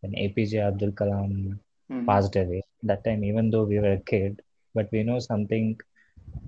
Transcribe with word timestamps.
when 0.00 0.14
APJ 0.16 0.58
Abdul 0.60 0.92
Kalam 0.92 1.58
Mhm. 1.88 2.08
passed 2.08 2.36
away. 2.36 2.62
That 2.82 3.04
time, 3.04 3.24
even 3.24 3.50
though 3.50 3.64
we 3.64 3.78
were 3.80 3.92
a 3.92 4.00
kid, 4.12 4.42
but 4.74 4.90
we 4.92 5.02
know 5.04 5.18
something, 5.20 5.78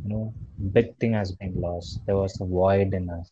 you 0.05 0.09
know, 0.11 0.35
big 0.73 0.97
thing 0.99 1.15
has 1.15 1.33
been 1.33 1.61
lost. 1.61 2.01
There 2.07 2.17
was 2.17 2.41
a 2.41 2.47
void 2.47 2.95
in 2.95 3.11
us. 3.11 3.29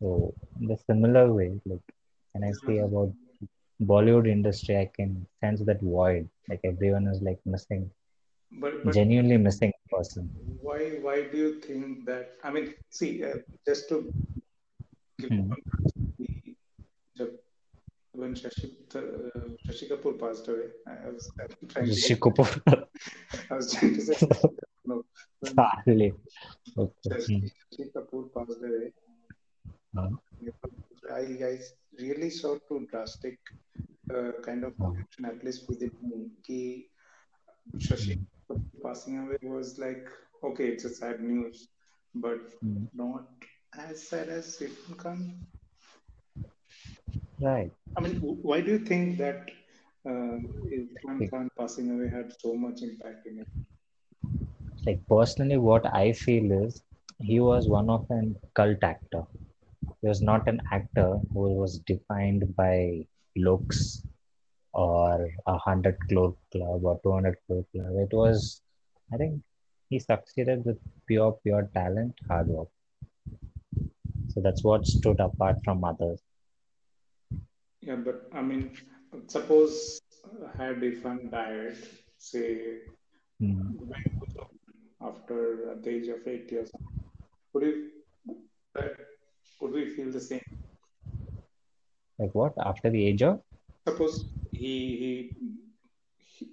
So, 0.00 0.34
in 0.60 0.66
the 0.68 0.76
similar 0.76 1.32
way, 1.32 1.60
like 1.66 1.82
when 2.32 2.44
I 2.44 2.52
say 2.52 2.78
about 2.78 3.12
Bollywood 3.82 4.28
industry, 4.28 4.76
I 4.76 4.86
can 4.96 5.26
sense 5.40 5.60
that 5.64 5.80
void. 5.80 6.28
Like 6.48 6.60
everyone 6.64 7.06
is 7.08 7.22
like 7.22 7.40
missing, 7.46 7.90
But 8.52 8.84
but 8.84 8.94
genuinely 8.94 9.36
missing 9.38 9.72
a 9.74 9.96
person. 9.96 10.30
why 10.62 10.98
why 11.02 11.22
do 11.32 11.36
you 11.38 11.60
think 11.60 12.04
that? 12.06 12.36
I 12.44 12.50
mean, 12.50 12.74
see, 12.90 13.24
uh, 13.24 13.36
just 13.66 13.88
to 13.90 14.12
Hmm. 15.20 15.50
context, 15.50 15.94
the- 17.16 17.38
when 18.12 18.34
Shashi 18.34 18.70
uh, 18.94 19.00
Shashi 19.66 19.88
Kapoor 19.90 20.18
passed 20.18 20.48
away, 20.48 20.68
I 20.86 21.08
was 21.10 21.30
I 21.40 21.44
was 21.46 21.56
trying 21.72 21.86
Rishi 21.88 22.14
to 22.14 22.20
Kapoor. 22.20 22.48
I 23.50 23.54
was 23.56 23.72
trying 23.74 23.94
to 23.94 24.00
say 24.00 24.26
no. 24.86 25.02
When 25.40 25.54
Charlie. 25.56 26.12
Okay. 26.76 27.10
Shashi, 27.10 27.36
Hmm. 27.40 27.46
Shashi 27.46 27.92
Kapoor 27.96 28.24
passed 28.34 28.62
away, 28.62 28.92
Uh, 29.96 30.08
I, 31.12 31.20
I 31.50 31.58
really 32.00 32.30
saw 32.30 32.56
two 32.68 32.86
drastic 32.90 33.38
uh, 34.14 34.32
kind 34.42 34.64
of 34.64 34.74
reaction, 34.78 35.24
at 35.24 35.44
least 35.44 35.68
within 35.68 35.90
me. 36.02 36.26
Ki 36.46 36.88
Shashi 37.78 38.14
hmm. 38.16 38.52
Kapoor 38.52 38.82
passing 38.84 39.18
away 39.18 39.38
was 39.42 39.78
like, 39.78 40.08
okay, 40.44 40.68
it's 40.68 40.84
a 40.84 40.94
sad 41.00 41.20
news, 41.20 41.68
but 42.14 42.40
Hmm. 42.62 42.84
not 42.94 43.28
as 43.74 44.08
sad 44.08 44.28
as 44.28 44.58
Irfan 44.60 44.96
Khan. 44.96 45.46
Right. 47.40 47.70
I 47.96 48.00
mean, 48.00 48.20
why 48.20 48.60
do 48.60 48.72
you 48.72 48.78
think 48.78 49.18
that 49.18 49.50
uh, 50.06 50.38
Khan 51.30 51.48
passing 51.58 51.90
away 51.90 52.08
had 52.08 52.32
so 52.40 52.54
much 52.54 52.82
impact 52.82 53.26
in 53.26 53.40
it? 53.40 53.48
like 54.86 55.00
personally, 55.08 55.58
what 55.58 55.84
I 55.94 56.12
feel 56.12 56.52
is 56.64 56.82
he 57.20 57.40
was 57.40 57.68
one 57.68 57.90
of 57.90 58.06
an 58.10 58.36
cult 58.54 58.82
actor. 58.82 59.22
He 60.00 60.08
was 60.08 60.22
not 60.22 60.48
an 60.48 60.60
actor 60.72 61.18
who 61.32 61.54
was 61.60 61.78
defined 61.80 62.54
by 62.56 63.06
looks 63.36 64.02
or 64.72 65.28
a 65.46 65.58
hundred 65.58 65.96
crore 66.08 66.36
club 66.52 66.84
or 66.84 67.00
two 67.02 67.12
hundred 67.12 67.36
crore 67.46 67.64
club. 67.72 67.92
It 68.06 68.14
was, 68.14 68.62
I 69.12 69.16
think, 69.16 69.42
he 69.90 69.98
succeeded 69.98 70.64
with 70.64 70.78
pure, 71.06 71.32
pure 71.42 71.68
talent, 71.74 72.14
hard 72.28 72.48
work. 72.48 72.68
So 74.38 74.42
that's 74.42 74.62
what 74.62 74.86
stood 74.86 75.18
apart 75.18 75.56
from 75.64 75.82
others. 75.82 76.20
Yeah, 77.80 77.96
but 77.96 78.30
I 78.32 78.40
mean, 78.40 78.70
suppose 79.26 80.00
uh, 80.24 80.56
had 80.56 80.76
Irfan 80.76 81.28
died, 81.32 81.76
say, 82.18 82.82
Hmm. 83.40 83.66
when 83.78 84.00
he 84.04 84.10
was 84.20 84.36
old, 84.38 85.10
after 85.10 85.74
the 85.82 85.90
age 85.90 86.06
of 86.06 86.26
80 86.26 86.56
or 86.56 86.66
something, 86.66 87.10
would 87.52 87.64
you 87.64 87.90
would 89.60 89.72
we 89.72 89.86
feel 89.96 90.12
the 90.12 90.20
same? 90.20 90.46
Like 92.20 92.32
what? 92.32 92.54
After 92.64 92.90
the 92.90 93.04
age 93.04 93.22
of? 93.22 93.40
Suppose 93.88 94.24
he, 94.52 94.74
he, 95.02 95.36
he 96.16 96.48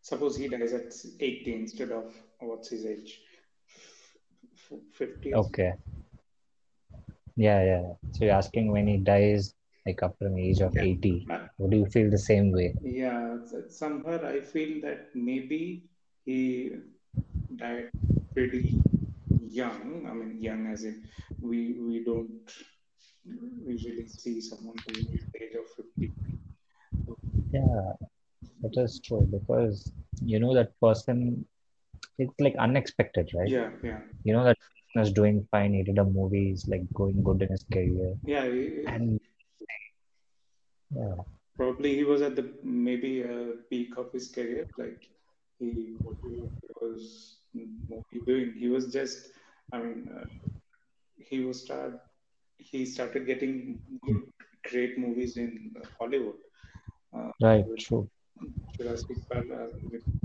suppose 0.00 0.36
he 0.38 0.48
dies 0.48 0.72
at 0.72 0.94
80 1.20 1.54
instead 1.54 1.90
of 1.90 2.14
what's 2.40 2.70
his 2.70 2.86
age? 2.86 3.20
50. 4.94 5.34
Okay. 5.34 5.74
Yeah, 7.36 7.62
yeah. 7.64 7.92
So 8.12 8.24
you're 8.24 8.34
asking 8.34 8.72
when 8.72 8.86
he 8.88 8.96
dies, 8.98 9.54
like 9.86 10.00
after 10.02 10.26
an 10.26 10.38
age 10.38 10.60
of 10.60 10.74
Yeah. 10.74 10.82
80, 10.82 11.26
Uh, 11.30 11.46
would 11.58 11.72
you 11.72 11.86
feel 11.86 12.10
the 12.10 12.18
same 12.18 12.52
way? 12.52 12.74
yeah, 12.82 13.36
s- 13.42 13.76
somewhere 13.78 14.24
I 14.24 14.40
feel 14.40 14.80
that 14.82 15.14
maybe 15.14 15.88
he 16.24 16.72
died 17.56 17.90
pretty 18.34 18.82
young. 19.28 20.06
I 20.06 20.12
mean, 20.14 20.38
young 20.40 20.66
as 20.72 20.84
in 20.84 21.04
we 21.40 21.58
we 21.88 22.04
don't 22.04 22.50
usually 23.66 24.06
see 24.08 24.40
someone 24.40 24.76
dying 24.86 25.08
at 25.14 25.32
the 25.32 25.44
age 25.44 25.54
of 25.54 25.66
50. 25.76 26.12
Yeah, 27.52 27.92
that 28.62 28.72
is 28.76 29.00
true 29.00 29.26
because 29.30 29.92
you 30.20 30.38
know 30.40 30.54
that 30.54 30.78
person, 30.80 31.46
it's 32.18 32.34
like 32.40 32.56
unexpected, 32.58 33.30
right? 33.34 33.50
yeah, 33.50 33.70
yeah, 33.82 33.98
You 34.24 34.34
know 34.34 34.44
that 34.44 34.58
is 34.98 35.12
doing 35.12 35.46
fine, 35.50 35.74
he 35.74 35.82
did 35.82 35.98
a 35.98 36.04
movie, 36.04 36.48
he's 36.50 36.66
like 36.68 36.82
going 36.94 37.22
good 37.22 37.42
in 37.42 37.48
his 37.48 37.64
career. 37.72 38.14
yeah. 38.24 38.44
he- 38.46 38.84
And 38.86 39.20
yeah, 40.94 41.14
Probably 41.56 41.94
he 41.96 42.04
was 42.04 42.22
at 42.22 42.36
the 42.36 42.52
maybe 42.62 43.24
uh, 43.24 43.52
peak 43.70 43.96
of 43.96 44.12
his 44.12 44.28
career. 44.30 44.66
Like 44.76 45.08
he, 45.58 45.96
was 46.80 47.38
doing, 48.26 48.52
he 48.58 48.68
was 48.68 48.92
just. 48.92 49.30
I 49.72 49.78
mean, 49.78 50.08
uh, 50.14 50.24
he 51.18 51.40
was 51.40 51.62
start. 51.62 52.00
He 52.58 52.84
started 52.86 53.26
getting 53.26 53.78
good, 54.04 54.22
great 54.70 54.98
movies 54.98 55.36
in 55.36 55.74
Hollywood. 55.98 56.34
Uh, 57.16 57.30
right, 57.42 57.64
true. 57.78 58.08
Jurassic 58.78 59.16
Park, 59.32 59.46
uh, 59.52 59.66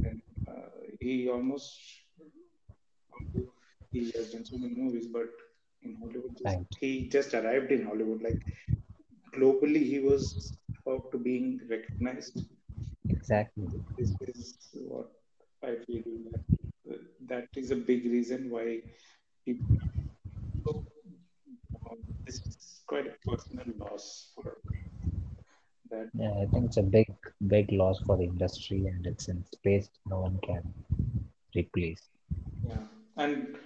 and 0.03 0.21
uh, 0.47 0.69
he 0.99 1.29
almost 1.29 1.79
he 3.91 4.11
has 4.15 4.31
done 4.31 4.45
so 4.45 4.57
many 4.57 4.75
movies, 4.75 5.07
but 5.07 5.29
in 5.83 5.95
Hollywood, 6.01 6.35
just 6.37 6.57
Right, 6.57 6.77
he 6.79 7.07
just 7.09 7.33
arrived 7.33 7.71
in 7.71 7.85
Hollywood. 7.85 8.21
Like 8.21 8.41
globally, 9.35 9.83
he 9.93 9.99
was 9.99 10.53
about 10.85 11.11
to 11.11 11.17
being 11.17 11.59
recognized. 11.69 12.43
exactly. 13.09 13.67
This 13.97 14.13
is 14.21 14.55
what 14.87 15.09
I 15.63 15.75
feel 15.85 16.03
that 16.85 16.99
that 17.29 17.47
is 17.55 17.71
a 17.71 17.75
big 17.75 18.05
reason 18.05 18.49
why 18.49 18.81
people. 19.45 19.77
So, 20.65 20.83
um, 21.89 21.97
this 22.25 22.35
is 22.47 22.81
quite 22.87 23.07
a 23.07 23.15
personal 23.29 23.65
loss 23.79 24.31
for 24.35 24.53
that. 25.91 26.09
Yeah, 26.13 26.33
I 26.41 26.45
think 26.47 26.65
it's 26.65 26.77
a 26.77 26.83
big, 26.83 27.07
big 27.47 27.71
loss 27.71 27.99
for 27.99 28.17
the 28.17 28.23
industry 28.25 28.87
and 28.87 29.05
it's 29.07 29.27
in 29.27 29.45
space 29.45 29.89
no 30.07 30.21
one 30.21 30.39
can 30.43 30.73
replace. 31.55 32.09
Yeah, 32.63 32.85
and 33.17 33.57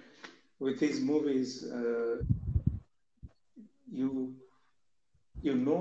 with 0.59 0.79
his 0.79 1.01
movies, 1.01 1.63
uh, 1.71 2.17
you 3.91 4.35
you 5.41 5.53
know 5.55 5.79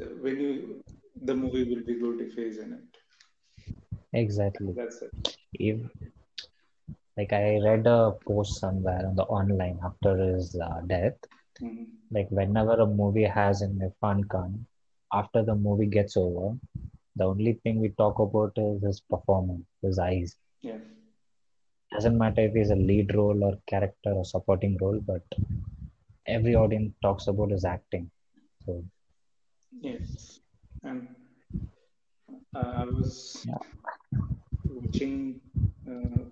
uh, 0.00 0.06
when 0.22 0.38
you 0.40 0.80
the 1.20 1.34
movie 1.34 1.64
will 1.70 1.84
be 1.90 1.94
good 2.04 2.20
if 2.20 2.34
he's 2.34 2.58
in 2.58 2.72
it. 2.72 2.96
Exactly. 4.12 4.76
That's 4.76 5.02
it. 5.02 5.12
If 5.54 5.80
like 7.16 7.32
I 7.32 7.58
read 7.64 7.86
a 7.86 8.12
post 8.26 8.58
somewhere 8.60 9.06
on 9.06 9.14
the 9.16 9.24
online 9.24 9.78
after 9.84 10.16
his 10.16 10.58
uh, 10.60 10.80
death, 10.86 11.16
Mhm. 11.60 11.86
like 12.10 12.28
whenever 12.30 12.74
a 12.74 12.86
movie 12.86 13.24
has 13.24 13.62
an 13.62 13.78
Irfan 13.80 14.28
Khan, 14.28 14.66
after 15.12 15.42
the 15.44 15.54
movie 15.54 15.86
gets 15.86 16.16
over, 16.16 16.56
the 17.16 17.24
only 17.24 17.54
thing 17.62 17.80
we 17.80 17.90
talk 17.90 18.18
about 18.18 18.52
is 18.56 18.82
his 18.82 19.00
performance, 19.00 19.64
his 19.82 19.98
eyes. 19.98 20.36
Yeah. 20.62 20.78
Doesn't 21.92 22.18
matter 22.18 22.42
if 22.42 22.54
he's 22.54 22.70
a 22.70 22.76
lead 22.76 23.14
role 23.14 23.42
or 23.44 23.58
character 23.66 24.12
or 24.12 24.24
supporting 24.24 24.76
role, 24.80 25.00
but 25.00 25.22
every 26.26 26.54
audience 26.54 26.94
talks 27.02 27.26
about 27.26 27.50
his 27.50 27.64
acting. 27.64 28.10
So 28.64 28.84
Yes. 29.80 30.40
And 30.82 31.08
uh, 32.54 32.58
I 32.58 32.84
was 32.84 33.46
yeah. 33.46 33.58
watching 34.64 35.40
uh, 35.88 36.24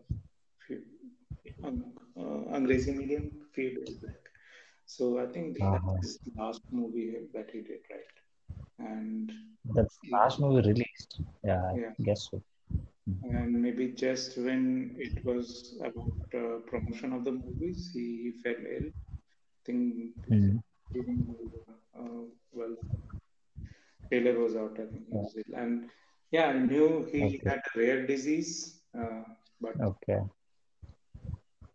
um, 1.64 1.84
uh, 2.16 2.40
Angrezi 2.56 2.94
medium 2.96 3.30
few 3.54 3.74
days 3.74 3.94
back. 3.98 4.20
So 4.86 5.18
I 5.18 5.26
think 5.32 5.58
Uh-huh. 5.60 6.00
his 6.00 6.18
last 6.36 6.62
movie 6.70 7.14
that 7.34 7.50
he 7.52 7.60
did, 7.60 7.80
right? 7.90 8.16
And 8.90 9.32
That's 9.74 9.98
last 10.10 10.40
movie 10.40 10.68
released. 10.68 11.20
Yeah, 11.44 11.62
I 11.62 11.78
guess 12.02 12.28
so. 12.30 12.42
And 13.22 13.62
maybe 13.62 13.88
just 13.88 14.36
when 14.38 14.96
it 14.98 15.24
was 15.24 15.76
about 15.80 16.26
uh, 16.34 16.58
promotion 16.66 17.12
of 17.12 17.24
the 17.24 17.32
movies, 17.32 17.90
he 17.92 18.32
fell 18.42 18.54
ill. 18.76 18.88
I 18.88 19.60
think 19.66 20.14
during 20.92 21.34
uh, 21.98 22.24
well, 22.52 22.76
Taylor 24.10 24.38
was 24.38 24.56
out. 24.56 24.78
I 24.80 24.86
think 24.86 25.06
he 25.08 25.14
was 25.14 25.34
ill, 25.36 25.54
and 25.56 25.90
yeah, 26.30 26.46
I 26.46 26.58
knew 26.58 27.08
he 27.12 27.40
Okay. 27.40 27.40
had 27.46 27.60
a 27.74 27.78
rare 27.78 28.06
disease, 28.06 28.80
uh, 28.98 29.22
but 29.60 29.76
Okay. 29.80 30.20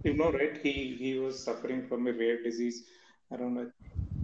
you 0.04 0.14
know, 0.14 0.32
right? 0.32 0.58
He 0.58 0.96
he 1.00 1.20
was 1.20 1.44
suffering 1.44 1.88
from 1.88 2.08
a 2.08 2.14
rare 2.14 2.42
disease 2.44 2.84
around 3.32 3.58
a 3.58 3.68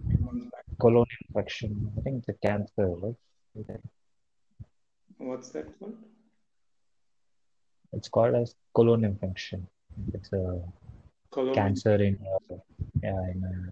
few 0.09 0.25
months 0.25 0.45
back. 0.51 0.65
Colon 0.81 1.06
infection. 1.27 1.91
I 1.97 2.01
think 2.01 2.25
the 2.25 2.33
cancer, 2.45 2.88
right? 2.88 3.15
What's 5.17 5.50
that 5.50 5.77
called? 5.79 5.97
It's 7.94 8.09
called 8.09 8.36
as 8.36 8.56
colon 8.75 9.03
infection. 9.03 9.68
It's 10.13 10.31
a 10.33 10.62
Colon. 11.31 11.53
cancer 11.53 11.95
in 11.95 12.18
your 12.24 12.62
yeah, 13.03 13.31
in 13.31 13.44
uh 13.44 13.71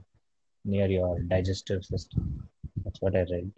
near 0.66 0.88
your 0.88 1.20
digestive 1.22 1.86
system. 1.86 2.48
That's 2.84 3.02
what 3.02 3.16
I 3.16 3.22
read. 3.32 3.52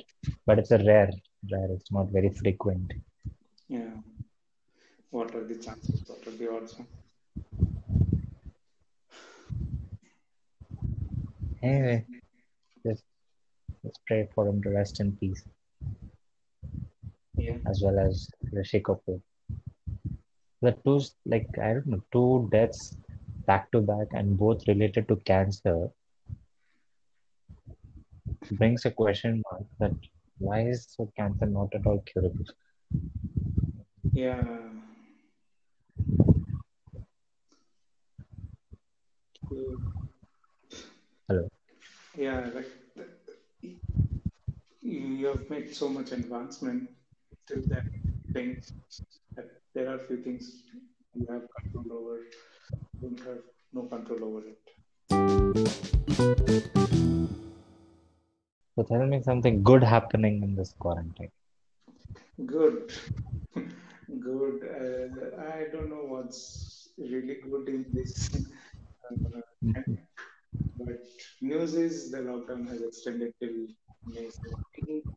But 0.45 0.59
it's 0.59 0.71
a 0.71 0.77
rare, 0.77 1.09
rare. 1.51 1.69
It's 1.71 1.91
not 1.91 2.09
very 2.11 2.29
frequent. 2.29 2.93
Yeah. 3.67 3.91
What 5.11 5.33
are 5.35 5.43
the 5.43 5.55
chances? 5.55 6.03
What 6.07 6.25
are 6.27 6.31
the 6.37 6.51
odds? 6.51 6.75
Anyway, 11.61 12.05
just 12.85 13.03
let's 13.83 13.99
pray 14.07 14.27
for 14.33 14.47
him 14.47 14.61
to 14.63 14.69
rest 14.69 14.99
in 14.99 15.15
peace, 15.17 15.43
Yeah. 17.35 17.57
as 17.67 17.81
well 17.83 17.99
as 17.99 18.29
Rishi 18.51 18.79
Kapoor. 18.81 19.21
The 20.61 20.71
two, 20.83 21.01
like 21.25 21.47
I 21.61 21.73
don't 21.73 21.87
know, 21.87 22.01
two 22.11 22.49
deaths 22.51 22.97
back 23.45 23.71
to 23.71 23.81
back 23.81 24.07
and 24.11 24.37
both 24.37 24.67
related 24.67 25.07
to 25.07 25.15
cancer 25.17 25.89
brings 28.51 28.85
a 28.85 28.91
question 28.91 29.41
mark 29.51 29.63
that 29.79 29.93
why 30.37 30.61
is 30.61 30.87
so 30.89 31.11
cancer 31.17 31.45
not 31.45 31.73
at 31.75 31.85
all 31.85 32.03
curable? 32.05 32.45
Yeah. 34.11 34.43
Hello. 41.27 41.47
yeah, 42.17 42.49
like 42.53 42.69
you 44.81 45.25
have 45.27 45.49
made 45.49 45.73
so 45.75 45.89
much 45.89 46.11
advancement 46.11 46.89
till 47.47 47.61
that 47.67 47.85
things 48.33 48.71
that 49.35 49.48
there 49.89 49.97
are 49.97 50.05
few 50.07 50.17
things 50.23 50.47
you 51.15 51.25
have 51.31 51.43
control 51.57 51.85
over, 51.99 52.17
don't 53.01 53.19
have 53.27 53.39
no 53.73 53.83
control 53.93 54.23
over 54.27 54.41
it. 54.53 54.61
So 58.75 58.83
tell 58.83 59.05
me 59.07 59.21
something 59.23 59.63
good 59.63 59.83
happening 59.83 60.43
in 60.43 60.55
this 60.55 60.75
quarantine. 60.77 61.31
Good. 62.45 62.93
Good. 64.27 64.57
Uh, 64.77 65.41
I 65.57 65.65
don't 65.71 65.89
know 65.89 66.05
what's 66.13 66.89
really 66.97 67.37
good 67.47 67.69
in 67.69 67.85
this. 67.93 68.29
Uh, 68.35 69.33
but 70.77 71.03
news 71.41 71.75
is 71.75 72.11
the 72.11 72.17
lockdown 72.17 72.67
has 72.69 72.81
extended 72.81 73.33
till 73.39 73.67
May 74.07 74.29
17th, 74.39 75.13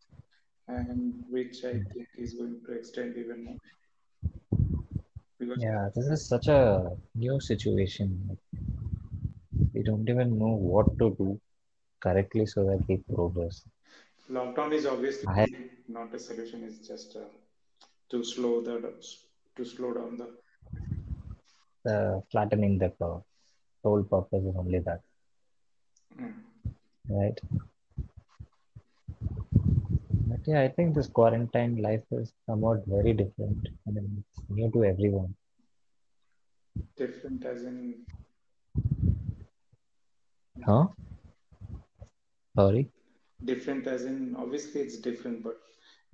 and 0.68 1.24
which 1.30 1.64
I 1.64 1.72
think 1.72 2.08
is 2.18 2.34
going 2.34 2.60
to 2.66 2.72
extend 2.72 3.16
even 3.16 3.44
more. 3.44 3.56
Because 5.42 5.64
Yeah, 5.64 5.88
this 5.94 6.06
is 6.06 6.28
such 6.28 6.48
a 6.48 6.90
new 7.14 7.40
situation. 7.40 8.38
We 9.74 9.82
don't 9.82 10.08
even 10.08 10.38
know 10.38 10.54
what 10.56 10.98
to 10.98 11.14
do 11.18 11.40
correctly 12.00 12.46
so 12.46 12.64
that 12.64 12.84
we 12.88 12.98
progress. 12.98 13.64
lockdown 14.30 14.72
is 14.72 14.86
obviously 14.86 15.26
I 15.26 15.46
not 15.88 16.14
a 16.14 16.18
solution. 16.18 16.64
It's 16.64 16.86
just 16.86 17.16
uh, 17.16 17.24
to 18.10 18.24
slow 18.24 18.60
the 18.62 18.76
to 19.56 19.64
slow 19.64 19.92
down 19.94 20.16
the. 20.18 20.28
uh, 21.88 22.20
flattening 22.30 22.78
the 22.78 22.90
curve. 22.98 23.22
Sole 23.82 24.04
purpose 24.04 24.44
is 24.44 24.56
only 24.56 24.80
that, 24.80 25.00
Mm. 26.18 26.32
right? 27.08 27.38
But 30.32 30.40
yeah, 30.46 30.62
I 30.62 30.68
think 30.68 30.94
this 30.94 31.08
quarantine 31.08 31.82
life 31.82 32.04
is 32.10 32.32
somewhat 32.46 32.84
very 32.86 33.12
different. 33.12 33.68
I 33.86 33.90
mean, 33.90 34.24
it's 34.24 34.42
new 34.48 34.70
to 34.72 34.84
everyone. 34.84 35.34
Different 36.96 37.44
as 37.44 37.64
in. 37.64 38.06
Huh? 40.64 40.86
Sorry? 42.56 42.88
Different 43.44 43.86
as 43.86 44.06
in, 44.06 44.34
obviously 44.38 44.80
it's 44.80 44.96
different, 44.96 45.44
but 45.44 45.58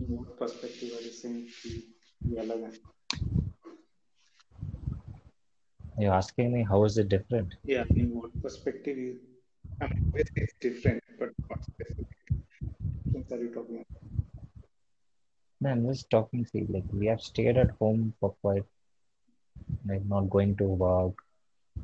in 0.00 0.06
what 0.16 0.36
perspective 0.36 0.90
are 0.98 1.02
you 1.02 1.12
saying 1.12 1.48
You're 5.96 6.12
asking 6.12 6.52
me 6.52 6.64
how 6.68 6.82
is 6.84 6.98
it 6.98 7.08
different? 7.08 7.54
Yeah, 7.64 7.84
in 7.90 8.14
what 8.16 8.30
perspective 8.42 8.98
you. 8.98 9.18
I 9.80 9.86
mean, 9.86 10.12
it's 10.34 10.54
different, 10.60 11.04
but 11.20 11.30
what 11.46 11.62
specific 11.62 12.06
things 13.12 13.30
are 13.30 13.38
you 13.38 13.54
talking 13.54 13.76
about? 13.76 14.07
No, 15.60 15.70
I'm 15.70 15.86
just 15.86 16.10
talking, 16.10 16.44
see, 16.46 16.66
like 16.68 16.84
we 16.92 17.06
have 17.06 17.20
stayed 17.20 17.56
at 17.56 17.70
home 17.78 18.14
for 18.20 18.34
quite, 18.42 18.64
like 19.88 20.04
not 20.06 20.28
going 20.30 20.56
to 20.56 20.64
work, 20.64 21.14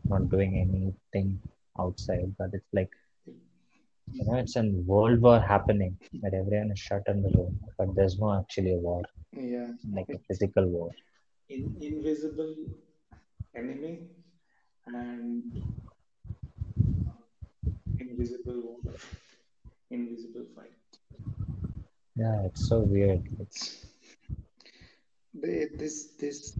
not 0.04 0.28
doing 0.30 0.52
anything 0.58 1.40
outside, 1.78 2.34
but 2.38 2.50
it's 2.52 2.72
like, 2.72 2.90
you 4.12 4.24
know, 4.26 4.36
it's 4.36 4.56
a 4.56 4.62
world 4.86 5.20
war 5.20 5.40
happening, 5.40 5.96
that 6.22 6.34
everyone 6.34 6.70
is 6.72 6.78
shut 6.78 7.02
in 7.08 7.22
the 7.22 7.30
room, 7.30 7.58
but 7.78 7.94
there's 7.94 8.18
no 8.18 8.32
actually 8.38 8.72
a 8.74 8.76
war, 8.76 9.02
Yeah, 9.32 9.68
like 9.92 10.08
a 10.10 10.18
physical 10.28 10.66
war. 10.66 10.90
in, 11.48 11.76
invisible 11.80 12.54
enemy 13.54 14.08
and 14.86 15.42
invisible 17.98 18.60
war, 18.62 18.94
invisible 19.90 20.46
fight. 20.54 20.72
Yeah, 22.16 22.42
it's 22.46 22.68
so 22.68 22.80
weird. 22.80 23.22
It's, 23.40 23.86
They, 25.34 25.66
this 25.78 26.14
this 26.20 26.56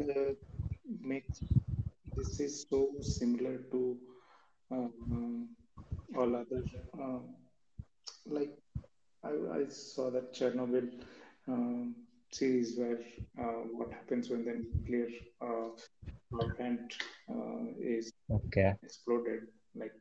uh, 0.00 0.32
makes 1.00 1.42
this 2.16 2.40
is 2.40 2.66
so 2.68 2.88
similar 3.00 3.58
to 3.72 3.96
um, 4.70 5.48
all 6.16 6.34
other 6.36 6.62
uh, 7.00 7.20
like 8.26 8.56
I, 9.24 9.30
I 9.58 9.66
saw 9.68 10.10
that 10.10 10.34
Chernobyl 10.34 10.88
um, 11.48 11.94
series 12.32 12.78
where 12.78 12.98
uh, 13.38 13.62
what 13.78 13.92
happens 13.92 14.30
when 14.30 14.44
the 14.44 14.54
nuclear 14.54 15.08
uh, 15.40 15.70
power 16.32 16.50
plant 16.56 16.94
uh, 17.30 17.64
is 17.80 18.12
okay. 18.30 18.74
exploded. 18.82 19.40
Like 19.74 19.92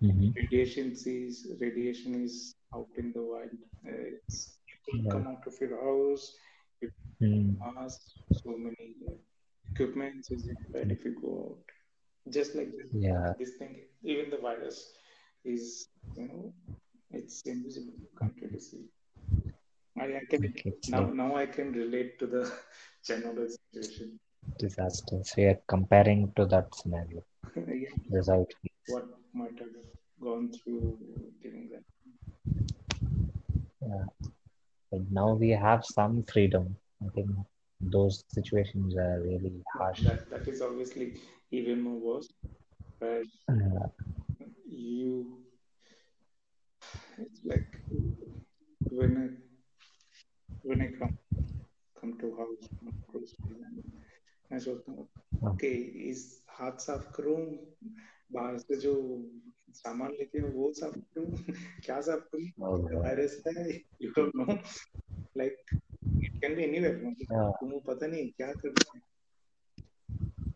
hmm 0.00 0.30
radiation 0.36 0.94
sees 0.96 1.46
radiation 1.60 2.24
is 2.24 2.54
out 2.74 2.88
in 2.96 3.12
the 3.12 3.22
wild. 3.22 3.50
Uh, 3.86 4.02
it's, 4.16 4.58
you 4.92 5.02
Yeah. 5.04 5.10
come 5.12 5.26
out 5.28 5.46
of 5.46 5.60
your 5.60 5.76
house. 5.84 6.24
You 6.80 6.90
Mm. 7.22 7.58
mask, 7.58 8.00
so 8.30 8.50
many 8.66 8.94
uh, 9.08 9.14
equipments 9.72 10.30
is 10.30 10.48
required 10.48 10.90
if 10.92 11.04
you 11.04 11.12
go 11.20 11.32
out. 11.50 11.64
Just 12.36 12.54
like 12.54 12.70
this, 12.76 12.90
Yeah. 12.92 13.32
this 13.38 13.56
thing, 13.58 13.74
even 14.02 14.30
the 14.30 14.38
virus 14.38 14.78
is, 15.44 15.88
you 16.16 16.26
know, 16.28 16.54
it's 17.10 17.42
invisible. 17.42 17.94
You 18.00 18.08
can't 18.18 18.40
really 18.40 18.60
see. 18.60 18.84
I, 19.98 20.04
I 20.04 20.24
can 20.30 20.54
now 20.88 21.04
now 21.10 21.36
I 21.36 21.46
can 21.46 21.72
relate 21.72 22.18
to 22.20 22.26
the 22.26 22.42
Chernobyl 23.06 23.48
situation. 23.50 24.18
Disaster. 24.58 25.18
So 25.24 25.40
you're 25.40 25.60
comparing 25.66 26.32
to 26.36 26.46
that 26.46 26.74
scenario. 26.74 27.22
yeah. 27.56 27.88
Result. 28.10 28.52
What 28.86 29.06
might 29.34 29.58
have 29.58 29.68
gone 30.22 30.50
through. 30.52 30.98
Yeah. 33.89 34.05
But 34.91 35.01
now 35.11 35.33
we 35.33 35.49
have 35.49 35.83
some 35.85 36.23
freedom. 36.23 36.75
I 37.05 37.09
think 37.09 37.29
those 37.81 38.23
situations 38.27 38.95
are 38.95 39.21
really 39.21 39.61
harsh. 39.77 40.01
That, 40.01 40.29
that 40.29 40.47
is 40.47 40.61
obviously 40.61 41.19
even 41.51 41.81
more 41.81 41.99
worse. 41.99 42.29
But 42.99 43.23
uh, 43.49 43.87
you, 44.69 45.39
it's 47.17 47.41
like 47.43 47.67
when 48.89 49.17
I 49.17 49.27
when 50.63 50.81
I 50.81 50.87
come 50.97 51.17
come 51.99 52.17
to 52.19 52.35
house, 52.37 52.69
मैं 54.51 54.59
सोचता 54.59 54.91
हूँ 54.91 55.07
okay 55.51 55.67
इस 56.09 56.21
हाथ 56.59 56.77
साफ 56.79 57.11
करूँ 57.15 57.37
बाहर 58.33 58.57
से 58.57 58.75
जो 58.81 58.93
सामान 59.74 60.10
लेके 60.18 60.38
हैं 60.38 60.52
वो 60.54 60.72
साफ़ 60.80 60.98
करूँ 60.98 61.54
क्या 61.84 62.00
साफ़ 62.08 62.24
करूँ 62.34 63.00
वायरस 63.02 63.42
है 63.46 63.68
you 64.02 64.10
don't 64.18 64.32
know 64.36 64.54
like 65.38 65.56
it 66.24 66.40
can 66.40 66.56
be 66.56 66.62
anywhere 66.62 67.14
तुम 67.60 67.78
पता 67.86 68.06
नहीं 68.06 68.30
क्या 68.30 68.52
कर 68.52 68.68
रहे 68.68 68.98
हैं 68.98 69.02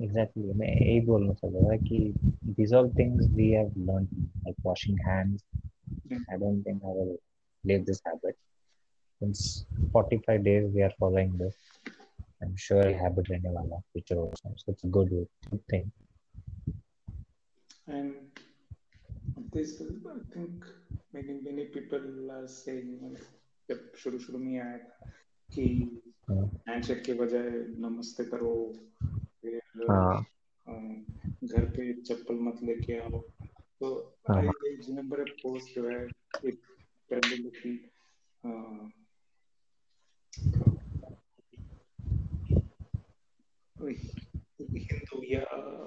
Exactly. 0.04 0.54
मैं 0.54 0.68
यही 0.68 1.00
बोलना 1.06 1.32
चाह 1.32 1.50
रहा 1.50 1.70
था 1.70 1.76
कि 1.88 2.72
all 2.72 2.88
things 2.96 3.28
we 3.36 3.50
have 3.52 3.70
learned 3.76 4.08
like 4.44 4.56
washing 4.62 4.98
hands. 4.98 5.44
Mm. 6.10 6.24
I 6.30 6.36
don't 6.36 6.62
think 6.62 6.82
I 6.82 6.88
will 6.88 7.16
leave 7.64 7.86
this 7.86 8.00
habit. 8.04 8.36
Since 9.20 9.66
45 9.92 10.44
days 10.44 10.70
we 10.74 10.82
are 10.82 10.92
following 10.98 11.36
this. 11.38 11.54
I'm 12.42 12.56
sure 12.56 12.82
habit 13.02 13.30
रहने 13.30 13.50
वाला 13.50 13.82
future 13.92 14.18
also. 14.18 14.52
So 14.56 14.72
it's 14.72 14.84
a 14.84 14.88
good, 14.88 15.10
good 15.50 15.66
thing. 15.68 15.92
And 17.86 18.23
this, 19.54 19.70
I 19.80 20.18
think 20.34 20.64
many 21.14 21.34
many 21.46 21.64
people 21.74 22.04
are 22.36 22.46
saying 22.48 23.16
जब 23.68 23.92
शुरू 23.96 24.18
शुरू 24.18 24.38
में 24.38 24.58
आया 24.60 24.78
था 24.78 25.10
कि 25.54 25.64
handshake 26.68 27.02
के 27.04 27.14
बजाय 27.14 27.50
नमस्ते 27.84 28.24
करो 28.24 28.54
फिर 29.42 29.60
घर 31.44 31.64
पे 31.76 31.92
चप्पल 32.02 32.34
मत 32.34 32.62
लेके 32.62 32.98
आओ। 33.00 33.20
तो 33.80 34.16
आई 34.30 34.46
रिमेम्बर 34.46 35.20
अ 35.20 35.32
पोस्ट 35.42 35.74
जो 35.76 35.88
है 35.88 36.06
एक 36.44 36.58
पहले 37.10 37.36
लिखी 37.36 37.74
हिंदू 44.90 45.22
या 45.22 45.42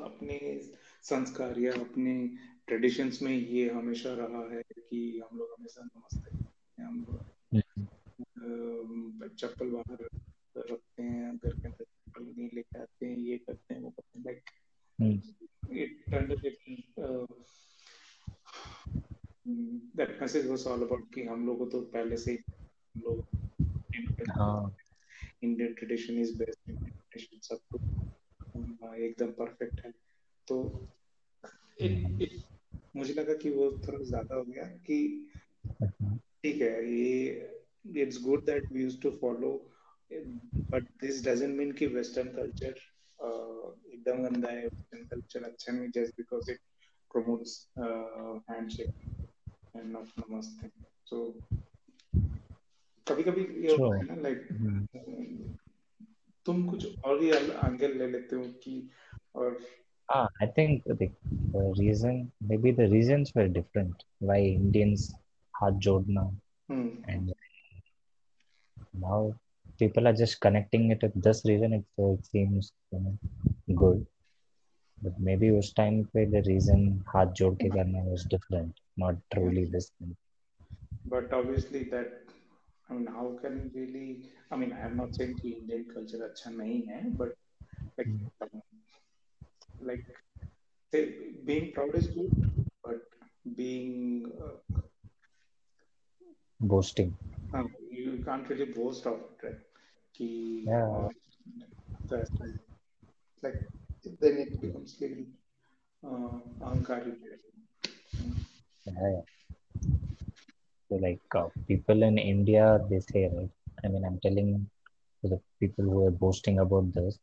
अपने 0.07 0.37
संस्कार 1.01 1.59
या 1.59 1.71
अपने 1.71 2.13
ट्रेडिशंस 2.67 3.21
में 3.21 3.31
ये 3.31 3.69
हमेशा 3.69 4.13
रहा 4.13 4.41
है 4.53 4.61
कि 4.77 4.99
हम 5.19 5.37
लोग 5.37 5.51
हमेशा 5.51 5.83
नमस्ते 5.83 6.83
हम 6.83 6.95
लोग 7.09 7.21
चप्पल 9.35 9.69
बाहर 9.71 10.03
रखते 10.71 11.03
हैं 11.03 11.35
घर 11.37 11.53
के 11.53 11.67
अंदर 11.67 11.83
चप्पल 11.83 12.23
नहीं 12.23 12.49
लेके 12.53 12.79
आते 12.81 13.05
हैं 13.05 13.17
ये 13.17 13.37
करते 13.37 13.73
हैं 13.73 13.81
वो 13.81 13.89
करते 13.89 14.19
हैं 14.19 14.25
like 14.25 14.41
it 15.71 16.03
that 19.97 20.11
message 20.21 20.47
was 20.47 20.65
all 20.67 20.81
about 20.85 21.13
कि 21.13 21.23
हम 21.23 21.45
लोगों 21.47 21.67
तो 21.69 21.81
पहले 21.95 22.17
से 22.17 22.33
लोग 22.97 23.17
Indian 25.43 25.73
tradition 25.73 26.19
is 26.21 26.37
best 26.39 26.69
Indian 26.69 26.91
tradition 27.11 27.39
सब 27.47 27.59
कुछ 27.71 27.81
एकदम 28.99 29.31
परफेक्ट 29.39 29.85
है। 29.85 29.91
तो 30.47 30.55
इट 31.81 32.21
इट 32.21 32.33
मुझे 32.97 33.13
लगा 33.13 33.33
कि 33.33 33.49
वो 33.49 33.71
थोड़ा 33.87 34.03
ज़्यादा 34.03 34.35
हो 34.35 34.43
गया 34.43 34.63
कि 34.87 34.99
ठीक 36.43 36.61
है 36.61 36.73
ये 36.91 38.01
it's 38.03 38.21
good 38.23 38.45
that 38.45 38.71
we 38.71 38.83
used 38.83 39.01
to 39.01 39.11
follow 39.21 39.51
but 40.71 40.83
this 41.01 41.25
doesn't 41.25 41.57
mean 41.57 41.71
कि 41.71 41.87
वेस्टर्न 41.87 42.29
कल्चर 42.35 42.79
एकदम 43.93 44.23
गंदा 44.23 44.49
है 44.49 44.63
वेस्टर्न 44.63 45.05
कल्चर 45.05 45.43
अच्छा 45.43 45.73
नहीं 45.73 45.89
just 45.95 46.17
because 46.17 46.51
it 46.51 46.59
uh, 47.15 48.39
handshake 48.47 48.97
and 49.73 49.93
not 49.93 50.07
namaste 50.17 50.65
so 51.11 51.17
कभी 53.07 53.23
कभी 53.23 53.41
ये 53.65 53.75
होता 53.75 53.97
है 53.97 54.05
ना 54.05 54.15
लाइक 54.21 54.47
तुम 56.45 56.69
कुछ 56.69 56.85
और 57.05 57.21
ही 57.21 57.29
एंगल 57.29 57.97
ले 57.97 58.07
लेते 58.07 58.35
हो 58.35 58.43
कि 58.63 58.89
और 59.35 59.59
Ah, 60.09 60.27
I 60.41 60.47
think 60.47 60.83
the, 61.56 61.58
the 61.58 61.74
reason, 61.78 62.32
maybe 62.40 62.70
the 62.70 62.88
reasons 62.88 63.32
were 63.34 63.48
different. 63.48 64.04
Why 64.18 64.38
Indians 64.38 65.14
had 65.60 65.80
jodna, 65.80 66.32
hmm. 66.68 66.88
and 67.08 67.32
now 68.92 69.34
people 69.78 70.06
are 70.08 70.12
just 70.12 70.40
connecting 70.40 70.90
it 70.90 71.02
with 71.02 71.22
this 71.22 71.44
reason. 71.44 71.72
It, 71.72 71.84
so 71.96 72.18
it 72.18 72.26
seems 72.26 72.72
you 72.92 73.00
know, 73.00 73.18
good. 73.76 74.06
But 75.02 75.18
maybe 75.18 75.50
उस 75.50 75.74
time 75.74 76.04
पे 76.14 76.30
the 76.30 76.42
reason 76.48 77.04
हाथ 77.14 77.32
जोड़ 77.38 77.54
के 77.62 77.68
करना 77.70 78.04
was 78.10 78.24
different, 78.24 78.80
not 78.96 79.16
truly 79.34 79.64
this 79.64 79.90
thing. 79.98 80.16
But 81.06 81.32
obviously 81.32 81.84
that 81.84 82.22
I 82.92 82.94
mean, 82.94 83.06
how 83.06 83.38
can 83.40 83.70
really? 83.74 84.30
I 84.50 84.56
mean, 84.56 84.72
I'm 84.72 84.96
not 84.96 85.14
saying 85.14 85.34
कि 85.40 85.50
Indian 85.58 85.84
culture 85.92 86.22
अच्छा 86.24 86.50
नहीं 86.50 86.82
है, 86.88 87.16
but 87.16 87.34
like, 87.98 88.08
um, 88.42 88.62
like, 89.80 90.04
say 90.91 91.01
being 91.45 91.71
proud 91.73 91.95
is 91.95 92.07
good, 92.07 92.31
but 92.83 93.01
being 93.55 94.31
uh, 94.41 94.79
boasting—you 96.59 98.19
uh, 98.21 98.25
can't 98.25 98.49
really 98.49 98.65
boast 98.65 99.05
of 99.05 99.19
it, 99.19 99.45
right? 99.45 99.59
Ki, 100.13 100.63
yeah. 100.67 101.07
Uh, 102.11 102.17
like 103.43 103.59
then 104.21 104.37
it 104.45 104.61
becomes 104.61 104.97
little 105.01 105.25
uh. 106.03 106.39
Yeah. 108.85 109.21
So 110.89 110.95
like 110.95 111.19
uh, 111.35 111.47
people 111.67 112.03
in 112.03 112.17
India, 112.17 112.79
they 112.89 112.99
say, 112.99 113.29
right? 113.33 113.49
I 113.83 113.87
mean, 113.89 114.03
I'm 114.05 114.19
telling 114.19 114.69
the 115.23 115.39
people 115.59 115.85
who 115.85 116.05
are 116.07 116.11
boasting 116.11 116.59
about 116.59 116.93
this, 116.93 117.19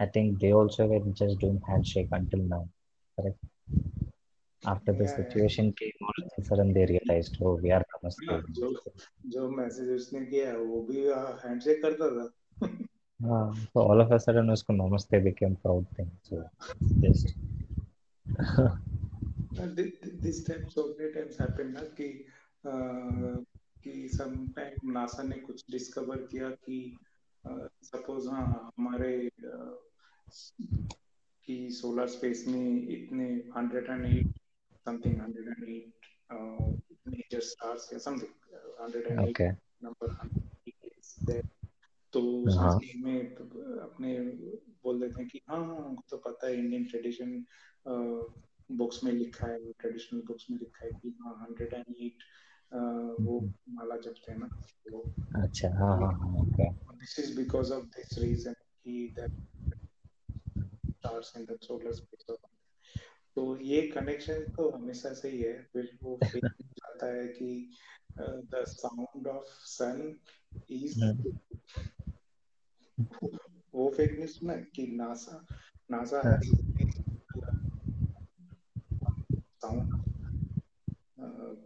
I 0.00 0.06
think 0.06 0.40
they 0.40 0.52
also 0.52 0.86
were 0.86 1.00
just 1.12 1.38
doing 1.40 1.60
handshake 1.66 2.08
until 2.12 2.40
now. 2.40 2.68
Correct? 3.16 3.38
After 4.64 4.92
the 4.92 5.04
yeah, 5.04 5.16
situation 5.16 5.66
yeah. 5.66 5.72
came 5.78 5.92
all 6.02 6.24
of 6.24 6.30
a 6.38 6.44
sudden 6.44 6.72
they 6.72 6.86
realized, 6.86 7.38
oh, 7.40 7.54
we 7.54 7.70
are 7.70 7.84
namaste. 7.92 8.24
जो 8.50 8.72
जो 9.26 9.48
message 9.50 9.90
उसने 9.90 10.24
किया 10.26 10.56
वो 10.58 10.80
भी 10.82 11.02
handshake 11.44 11.82
करता 11.82 12.10
था 12.16 12.26
हाँ 13.22 13.54
so 13.72 13.80
all 13.80 14.00
of 14.00 14.12
a 14.12 14.18
sudden 14.18 14.50
उसको 14.50 14.74
namaste 14.74 15.22
became 15.24 15.56
proud 15.64 15.86
thing 15.96 16.10
so 16.22 16.42
just 17.00 17.34
this 20.22 20.42
time 20.44 20.68
so 20.70 20.94
many 20.98 21.12
times 21.12 21.38
happened 21.38 21.74
ना 21.74 21.84
कि 22.00 22.08
कि 23.84 24.08
सम 24.08 24.46
टाइम 24.56 24.92
नासा 24.92 25.22
ने 25.22 25.36
कुछ 25.36 25.64
डिस्कवर 25.70 26.16
किया 26.32 26.50
कि 26.66 26.78
सपोज़ 27.82 28.28
हाँ 28.28 28.72
हमारे 28.78 29.12
कि 31.48 31.70
सोलर 31.70 32.06
स्पेस 32.06 32.44
में 32.48 32.88
इतने 32.88 33.24
hundred 33.56 33.90
and 33.90 34.06
eight 34.06 34.38
something 34.86 35.20
hundred 35.20 35.48
and 35.48 35.68
eight 35.68 37.08
major 37.08 37.40
stars 37.40 37.92
या 37.92 37.98
something 37.98 38.56
hundred 38.80 39.06
and 39.06 39.24
eight 39.24 39.40
number 39.82 40.14
तो 42.12 42.48
संस्कृत 42.48 43.04
में 43.04 43.36
अपने 43.80 44.18
बोल 44.84 45.00
देते 45.00 45.20
हैं 45.20 45.28
कि 45.28 45.40
हाँ 45.50 45.64
हाँ 45.66 45.76
हमको 45.76 46.02
तो 46.10 46.16
पता 46.16 46.46
है 46.46 46.58
इंडियन 46.58 46.84
ट्रेडिशन 46.84 47.44
बुक्स 48.72 49.04
में 49.04 49.12
लिखा 49.12 49.46
है 49.46 49.72
ट्रेडिशनल 49.72 50.20
बुक्स 50.20 50.46
में 50.50 50.58
लिखा 50.58 50.84
है 50.84 50.90
कि 50.92 51.16
हाँ 51.20 51.34
हंड्रेड 51.42 51.74
एंड 51.74 51.94
एट 52.00 52.22
वो 53.20 53.40
माला 53.68 53.96
जपते 53.96 54.32
हैं 54.32 54.38
ना 54.38 54.48
वो 54.92 55.04
अच्छा 55.42 55.68
हाँ 55.68 55.96
हाँ 55.96 56.12
हाँ 56.12 56.32
okay 56.40 56.70
this 56.70 57.18
is 57.18 57.36
because 57.36 57.72
of 57.72 57.84
this 57.84 58.18
reason 58.18 58.52
कि 58.52 59.14
that 59.16 59.75
stars 61.06 61.32
in 61.36 61.44
the 61.44 61.58
solar 61.62 61.92
space 61.92 62.36
तो 63.34 63.60
ये 63.60 63.88
कनेक्शन 63.88 64.44
तो 64.44 64.70
हमेशा 64.70 65.14
से 65.14 65.28
ही 65.28 65.42
है। 65.42 65.62
फिर 65.72 65.98
वो 66.02 66.16
फेक 66.24 66.44
जाता 66.62 67.06
है 67.06 67.28
कि 67.28 67.70
the 68.20 68.64
sound 68.68 69.26
of 69.26 69.44
sun 69.48 70.20
is 70.70 71.02
वो 73.74 73.90
फेक 73.90 74.12
न्यूज़ 74.12 74.30
सुना 74.30 74.56
कि 74.56 74.86
NASA 74.86 75.46
NASA 75.90 76.40
sound 79.40 80.04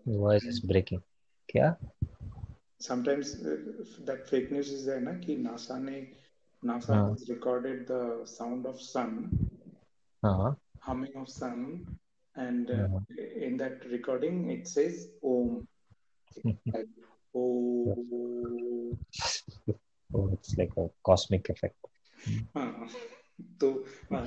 voice 0.08 0.44
is 0.44 0.66
breaking 0.66 1.00
क्या? 1.48 1.76
uh, 2.82 2.98
that 3.00 4.18
fake 4.34 4.52
news 4.52 4.70
is 4.70 4.88
there 4.88 5.04
na 5.04 5.26
कि 5.26 5.44
NASA 5.44 5.78
ने 5.78 6.19
NASA 6.64 6.94
हाँ. 6.94 7.10
has 7.10 7.28
recorded 7.28 7.86
the 7.86 8.26
sound 8.26 8.66
of 8.66 8.80
sun 8.80 9.30
हाँ 10.22 10.56
humming 10.80 11.16
of 11.16 11.28
sun 11.28 11.86
and 12.36 12.70
uh, 12.70 12.88
हाँ. 12.88 13.06
in 13.18 13.56
that 13.56 13.84
recording 13.90 14.50
it 14.50 14.68
says 14.68 15.08
om 15.22 15.66
like 16.44 16.88
oh 17.34 17.96
oh, 20.14 20.30
it's 20.32 20.56
like 20.58 20.72
a 20.76 20.88
cosmic 21.02 21.48
effect. 21.48 21.76
हाँ 22.56 22.88
तो 23.60 23.86
हाँ, 24.12 24.26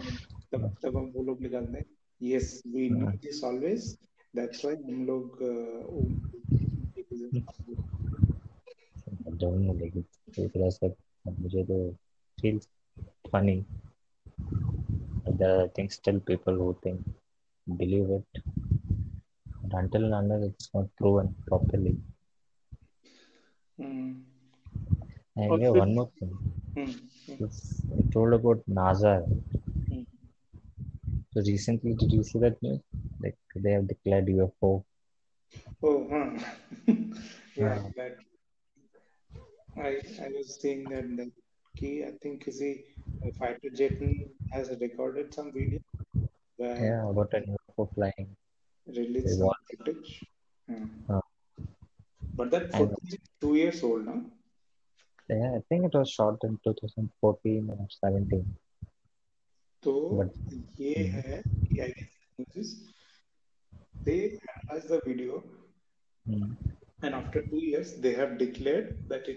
तब 0.52 0.76
तब 0.84 0.98
हम 0.98 1.12
वो 1.16 1.24
लोग 1.24 1.42
निकालते 1.42 1.78
हैं 1.78 1.86
yes 2.22 2.62
we 2.74 2.90
हाँ. 2.90 2.98
need 2.98 3.22
this 3.22 3.44
always 3.44 3.98
that's 4.34 4.64
why 4.64 4.74
हम 4.74 5.06
लोग 5.06 5.38
uh, 5.42 5.84
like 9.82 9.96
it's, 9.96 10.82
like 10.82 10.96
मुझे 11.40 11.64
तो 11.64 11.98
feels 12.44 12.68
funny. 13.32 13.60
Are 15.28 15.70
I 15.82 15.88
still 15.98 16.20
people 16.32 16.56
who 16.62 16.70
think 16.84 17.00
believe 17.82 18.10
it. 18.20 18.32
But 19.62 19.74
until 19.80 20.04
and 20.06 20.16
unless 20.22 20.44
it's 20.50 20.70
not 20.74 20.88
proven 21.00 21.28
properly. 21.48 21.96
Hmm. 23.78 24.12
And 25.36 25.52
Also- 25.52 25.62
yeah, 25.64 25.74
one 25.84 25.94
more 26.00 26.10
thing. 26.20 26.34
Hmm. 26.78 26.94
It's, 27.46 27.62
I 27.98 28.02
told 28.16 28.34
about 28.40 28.60
NASA. 28.80 29.14
Hmm. 29.90 30.04
So 31.32 31.42
recently, 31.52 31.94
did 32.02 32.12
you 32.18 32.24
see 32.32 32.40
that 32.46 32.62
news? 32.66 32.82
Like 33.24 33.38
they 33.56 33.72
have 33.78 33.88
declared 33.94 34.28
UFO. 34.36 34.72
Oh, 35.88 35.98
huh. 36.12 36.30
yeah, 36.88 36.96
Yeah. 37.64 37.82
that 37.98 38.16
I 39.88 39.92
I 40.26 40.30
was 40.36 40.48
seeing 40.62 40.84
that 40.92 41.08
that 41.18 41.32
key. 41.77 42.05
I 42.05 42.13
think 42.23 42.47
is 42.49 42.59
he 42.61 42.85
uh, 43.25 43.31
fighter 43.39 43.71
jet 43.81 43.99
has 44.53 44.71
recorded 44.81 45.33
some 45.35 45.53
video 45.53 45.81
where 46.57 46.77
Yeah, 46.89 47.09
about 47.11 47.33
an 47.35 47.57
UFO 47.57 47.87
flying. 47.95 48.31
released 48.87 49.27
They 49.27 49.33
some 49.35 49.47
want- 49.47 49.71
footage. 49.77 50.11
Hmm. 50.69 50.87
Uh, 51.09 51.21
But 52.39 52.51
that 52.53 52.75
I 52.75 52.79
know. 52.79 52.89
footage 52.89 53.15
is 53.15 53.29
two 53.41 53.55
years 53.57 53.83
old 53.83 54.07
now. 54.07 54.21
Yeah, 55.31 55.57
I 55.57 55.61
think 55.69 55.85
it 55.89 55.95
was 55.99 56.11
shot 56.11 56.45
in 56.49 56.59
2014 56.67 57.71
or 57.71 57.87
17. 57.97 58.45
तो 59.83 59.93
But- 60.19 60.55
ये 60.81 60.95
है 61.17 61.43
कि 61.47 61.81
I 61.87 61.89
guess 61.97 62.15
news 62.39 62.57
is 62.63 62.71
they 64.07 64.19
analyzed 64.55 64.89
the 64.95 65.01
video 65.07 65.43
Hmm. 66.27 66.53
and 67.03 67.15
after 67.15 67.43
two 67.51 67.61
years 67.65 67.93
they 68.07 68.15
have 68.21 68.33
declared 68.39 68.89
that 69.13 69.29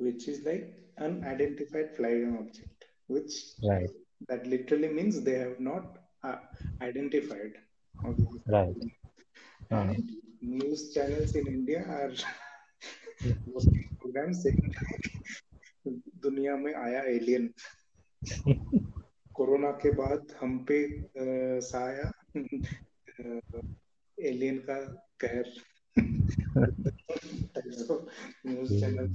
which 0.00 0.28
is 0.28 0.44
like 0.44 0.66
unidentified 0.98 1.94
flying 1.96 2.36
object, 2.38 2.84
which 3.08 3.32
Right, 3.62 3.90
that 4.28 4.46
literally 4.46 4.88
means 4.88 5.22
they 5.22 5.38
have 5.38 5.58
not 5.60 5.98
uh, 6.24 6.36
identified. 6.82 7.52
Okay. 7.94 8.26
right. 8.46 8.76
Uh, 9.70 9.76
And 9.92 10.10
news 10.40 10.92
channels 10.94 11.34
in 11.34 11.46
India 11.46 11.80
are 11.86 12.12
posting 13.52 13.88
programs 14.00 14.42
saying 14.44 14.74
दुनिया 16.24 16.56
में 16.62 16.72
आया 16.74 17.02
alien 17.10 17.44
corona 19.34 19.70
के 19.82 19.90
बाद 20.00 20.34
हम 20.40 20.58
पे 20.68 20.78
अ, 20.84 21.60
साया 21.68 22.10
alien 24.30 24.58
का 24.68 24.78
कहर 25.24 25.52
न्यूज 28.46 28.80
चैनल 28.80 29.06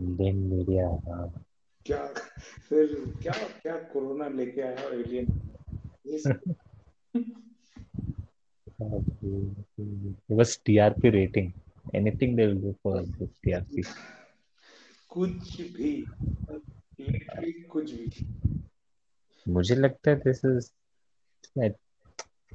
इंडियन 0.00 0.36
मीडिया 0.36 0.88
हाँ। 0.88 1.44
क्या 1.86 2.06
फिर 2.68 3.14
क्या 3.22 3.32
क्या 3.32 3.76
कोरोना 3.76 4.28
लेके 4.28 4.60
आया 4.60 4.88
एलियन 4.88 5.26
बस 10.32 10.60
TRP 10.64 11.10
rating 11.10 11.52
anything 11.94 12.36
they 12.36 12.46
will 12.46 12.60
do 12.62 12.72
for 12.72 13.04
TRP 13.22 13.82
कुछ 15.08 15.60
भी। 15.60 16.06
कुछ 17.62 17.92
भी। 17.92 18.26
मुझे 19.48 19.74
लगता 19.74 20.10
है 20.10 20.16
this 20.16 20.44
is 20.44 20.70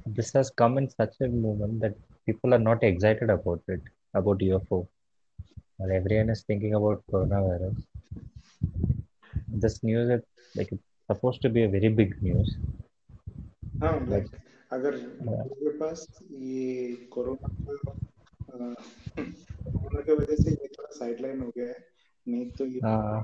this 0.08 0.32
has 0.32 0.50
come 0.60 0.78
in 0.78 0.88
such 0.88 1.14
a 1.20 1.28
moment 1.28 1.80
that 1.80 1.94
people 2.26 2.54
are 2.54 2.58
not 2.58 2.82
excited 2.82 3.30
about 3.30 3.62
it 3.68 3.80
about 4.14 4.42
UFO. 4.42 4.88
Or 5.82 5.90
everyone 5.98 6.30
is 6.36 6.42
thinking 6.50 6.74
about 6.80 7.02
coronavirus 7.12 7.78
this 9.64 9.76
news 9.88 10.10
is 10.16 10.22
like 10.54 10.70
it's 10.76 10.84
supposed 11.10 11.40
to 11.42 11.50
be 11.56 11.62
a 11.68 11.72
very 11.78 11.92
big 12.02 12.14
news 12.28 12.54
हाँ 13.82 13.92
like 14.08 14.26
अगर. 14.72 14.96
मेरे 15.28 15.70
पास 15.78 16.06
ये 16.32 16.92
corona 17.14 17.48
का 17.68 17.92
अ, 18.52 18.74
corona 19.16 20.00
की 20.08 20.12
वजह 20.20 20.36
से 20.42 20.50
ये 20.50 20.68
थोड़ा 20.76 20.90
साइडलाइन 20.98 21.40
हो 21.42 21.48
गया 21.56 21.66
है 21.68 21.78
नहीं 22.26 22.50
तो 22.58 22.66
ये 22.66 22.80
uh, 22.90 23.22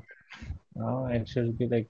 uh, 0.86 1.04
it 1.18 1.28
should 1.34 1.52
be 1.60 1.68
like 1.74 1.88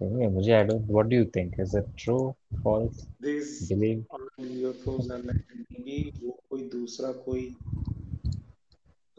anyway, 0.00 0.28
मुझे 0.36 0.52
I 0.58 0.62
don't 0.70 0.92
what 0.98 1.08
do 1.12 1.16
you 1.20 1.28
think 1.36 1.58
is 1.66 1.74
it 1.82 1.88
true 2.04 2.22
false 2.66 3.06
this 3.22 3.56
believe 3.72 4.04
UFOs 4.40 5.10
are 5.12 5.22
like 5.24 5.64
may 5.86 5.96
वो 6.22 6.30
कोई 6.50 6.68
दूसरा 6.74 7.12
कोई 7.24 7.42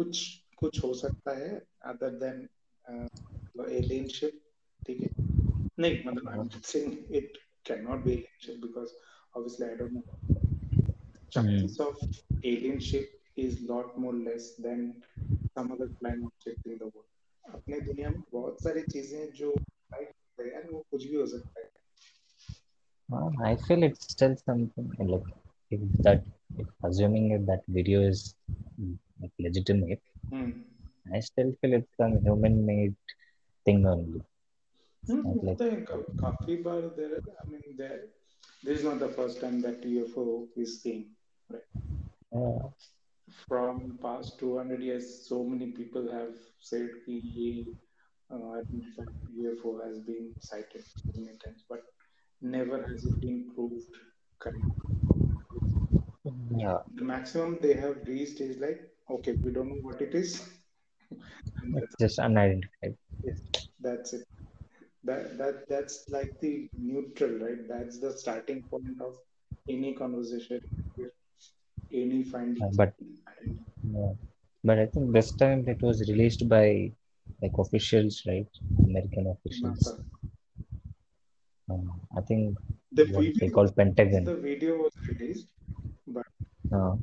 कुछ 0.01 0.43
कुछ 0.57 0.83
हो 0.83 0.93
सकता 0.93 1.37
है 1.37 1.65
अदर 1.85 2.09
देन 2.09 2.47
एलियन 3.69 4.07
ठीक 4.87 5.01
है? 5.01 5.09
नहीं। 5.79 6.03
मतलब 6.05 6.29
I 6.29 6.39
am 6.39 6.47
saying 6.47 7.15
it 7.15 7.37
can 7.65 7.83
not 7.83 8.03
be 8.03 8.11
alien 8.11 8.61
because 8.61 8.89
obviously 9.37 9.67
I 9.67 9.75
don't 9.75 9.91
know 9.91 10.03
chances 11.31 11.81
of 11.81 11.97
alien 12.45 12.79
is 13.37 13.65
lot 13.65 13.97
more 13.99 14.15
less 14.15 14.57
than 14.61 14.93
some 15.55 15.69
other 15.69 15.87
planet 15.87 16.23
object 16.23 16.67
in 16.67 16.77
the 16.77 16.81
world 16.81 17.53
अपने 17.53 17.81
दुनिया 17.81 18.09
में 18.09 18.21
बहुत 18.31 18.63
सारी 18.63 18.81
चीज़ें 18.81 19.31
जो 19.31 19.51
लाइफ 19.93 20.11
है 20.39 20.61
वो 20.61 20.85
कुछ 20.91 21.05
भी 21.05 21.15
हो 21.15 21.27
सकता 21.27 21.59
है। 21.59 21.71
Well, 23.09 23.33
I 23.45 23.55
feel 23.63 23.81
it's 23.83 24.03
still 24.11 24.35
something 24.41 24.91
like 25.07 25.25
if 25.71 25.81
that 26.05 26.21
assuming 26.89 27.45
that 27.45 27.65
video 27.77 28.03
is 28.11 28.21
like 29.21 29.31
legitimate. 29.39 30.01
Mm. 30.31 30.63
I 31.13 31.19
still 31.19 31.53
feel 31.61 31.73
it's 31.73 31.99
a 31.99 32.09
human 32.09 32.65
made 32.65 32.95
thing 33.65 33.85
only. 33.85 34.21
Mm, 35.09 35.43
like, 35.43 36.17
coffee 36.17 36.57
bar 36.57 36.81
there 36.95 37.19
I 37.43 37.49
mean 37.49 37.75
there 37.75 38.01
this 38.63 38.79
is 38.79 38.83
not 38.85 38.99
the 38.99 39.09
first 39.09 39.41
time 39.41 39.61
that 39.61 39.81
UFO 39.83 40.47
is 40.55 40.81
seen, 40.81 41.07
right? 41.49 42.71
From 43.47 43.97
past 44.01 44.39
200 44.39 44.81
years, 44.81 45.27
so 45.27 45.43
many 45.43 45.71
people 45.71 46.11
have 46.11 46.35
said 46.59 46.89
he 47.05 47.65
uh, 48.31 48.61
UFO 49.37 49.83
has 49.85 49.99
been 49.99 50.33
sighted 50.39 50.83
many 51.15 51.37
times, 51.43 51.63
but 51.69 51.81
never 52.41 52.83
has 52.83 53.05
it 53.05 53.19
been 53.21 53.51
proved 53.55 53.95
correct. 54.39 54.63
Yeah. 56.55 56.77
The 56.95 57.03
maximum 57.03 57.57
they 57.61 57.73
have 57.73 57.97
reached 58.07 58.41
is 58.41 58.57
like 58.57 58.81
okay 59.15 59.33
we 59.43 59.51
don't 59.51 59.69
know 59.69 59.81
what 59.87 60.01
it 60.01 60.13
is 60.15 60.29
it's 61.79 61.95
just 61.99 62.19
unidentified. 62.19 62.95
that's, 63.23 63.67
that's 63.85 64.13
it 64.13 64.23
that 65.03 65.37
that 65.37 65.55
that's 65.69 65.97
like 66.15 66.31
the 66.41 66.53
neutral 66.77 67.33
right 67.45 67.67
that's 67.67 67.99
the 67.99 68.11
starting 68.23 68.61
point 68.71 69.01
of 69.07 69.15
any 69.69 69.93
conversation 69.93 70.59
any 72.01 72.23
finding 72.23 72.63
Uh, 72.63 72.71
but 72.75 72.93
yeah. 73.95 74.13
but 74.63 74.79
I 74.79 74.85
think 74.87 75.11
this 75.13 75.31
time 75.43 75.63
it 75.67 75.81
was 75.81 76.01
released 76.09 76.47
by 76.47 76.91
like 77.41 77.57
officials, 77.57 78.21
right? 78.27 78.47
American 78.85 79.27
officials. 79.35 79.93
Uh, 81.71 81.75
I 82.17 82.21
think 82.21 82.57
the 82.91 83.05
what 83.13 83.23
they 83.39 83.47
video 83.47 83.49
call 83.49 83.67
Pentagon. 83.79 84.25
the 84.25 84.35
video 84.35 84.77
was 84.83 84.93
released 85.11 85.47
but 86.07 86.25
Uh, 86.73 86.95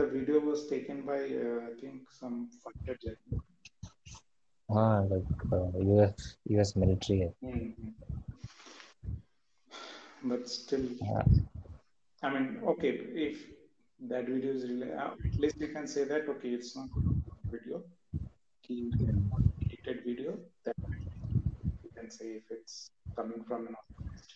the 0.00 0.06
video 0.06 0.40
was 0.40 0.66
taken 0.68 1.02
by 1.02 1.20
uh, 1.44 1.60
I 1.70 1.72
think 1.80 2.10
some 2.20 2.36
fighter 2.62 2.96
jet 3.02 3.18
ah, 4.70 5.00
like 5.12 5.40
uh, 5.56 5.68
US 5.94 6.36
US 6.56 6.70
military. 6.82 7.28
Mhm. 7.42 7.92
but 10.30 10.48
still 10.48 10.86
Uh, 11.12 11.24
I 12.26 12.28
mean, 12.32 12.46
okay, 12.72 12.90
if 13.28 13.36
that 14.10 14.26
video 14.32 14.50
is 14.56 14.64
really, 14.70 14.88
uh, 15.02 15.12
at 15.28 15.36
least 15.42 15.56
we 15.62 15.68
can 15.76 15.86
say 15.92 16.02
that, 16.10 16.28
okay, 16.32 16.50
it's 16.56 16.72
not 16.78 16.90
video, 17.54 17.78
key 18.64 18.80
deleted 18.98 19.98
video, 20.08 20.34
that 20.66 20.76
we 21.82 21.88
can 21.96 22.10
say 22.16 22.26
if 22.40 22.50
it's 22.56 22.76
coming 23.16 23.42
from 23.48 23.68
an 23.68 23.76
organized 23.86 24.34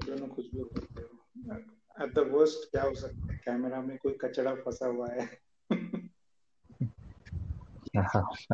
दोनों 0.05 0.27
कुछ 0.27 0.45
भी 0.51 0.61
हो 0.61 0.69
सकते 0.73 1.01
हैं. 1.01 1.65
At 2.01 2.15
the 2.15 2.27
worst 2.27 2.71
क्या 2.71 2.83
हो 2.83 2.93
सकता 2.93 3.33
है? 3.33 3.41
कैमरा 3.45 3.81
में 3.81 3.97
कोई 3.97 4.13
कचड़ा 4.13 4.55
फंसा 4.55 4.87
हुआ 4.87 5.07
है. 5.07 5.23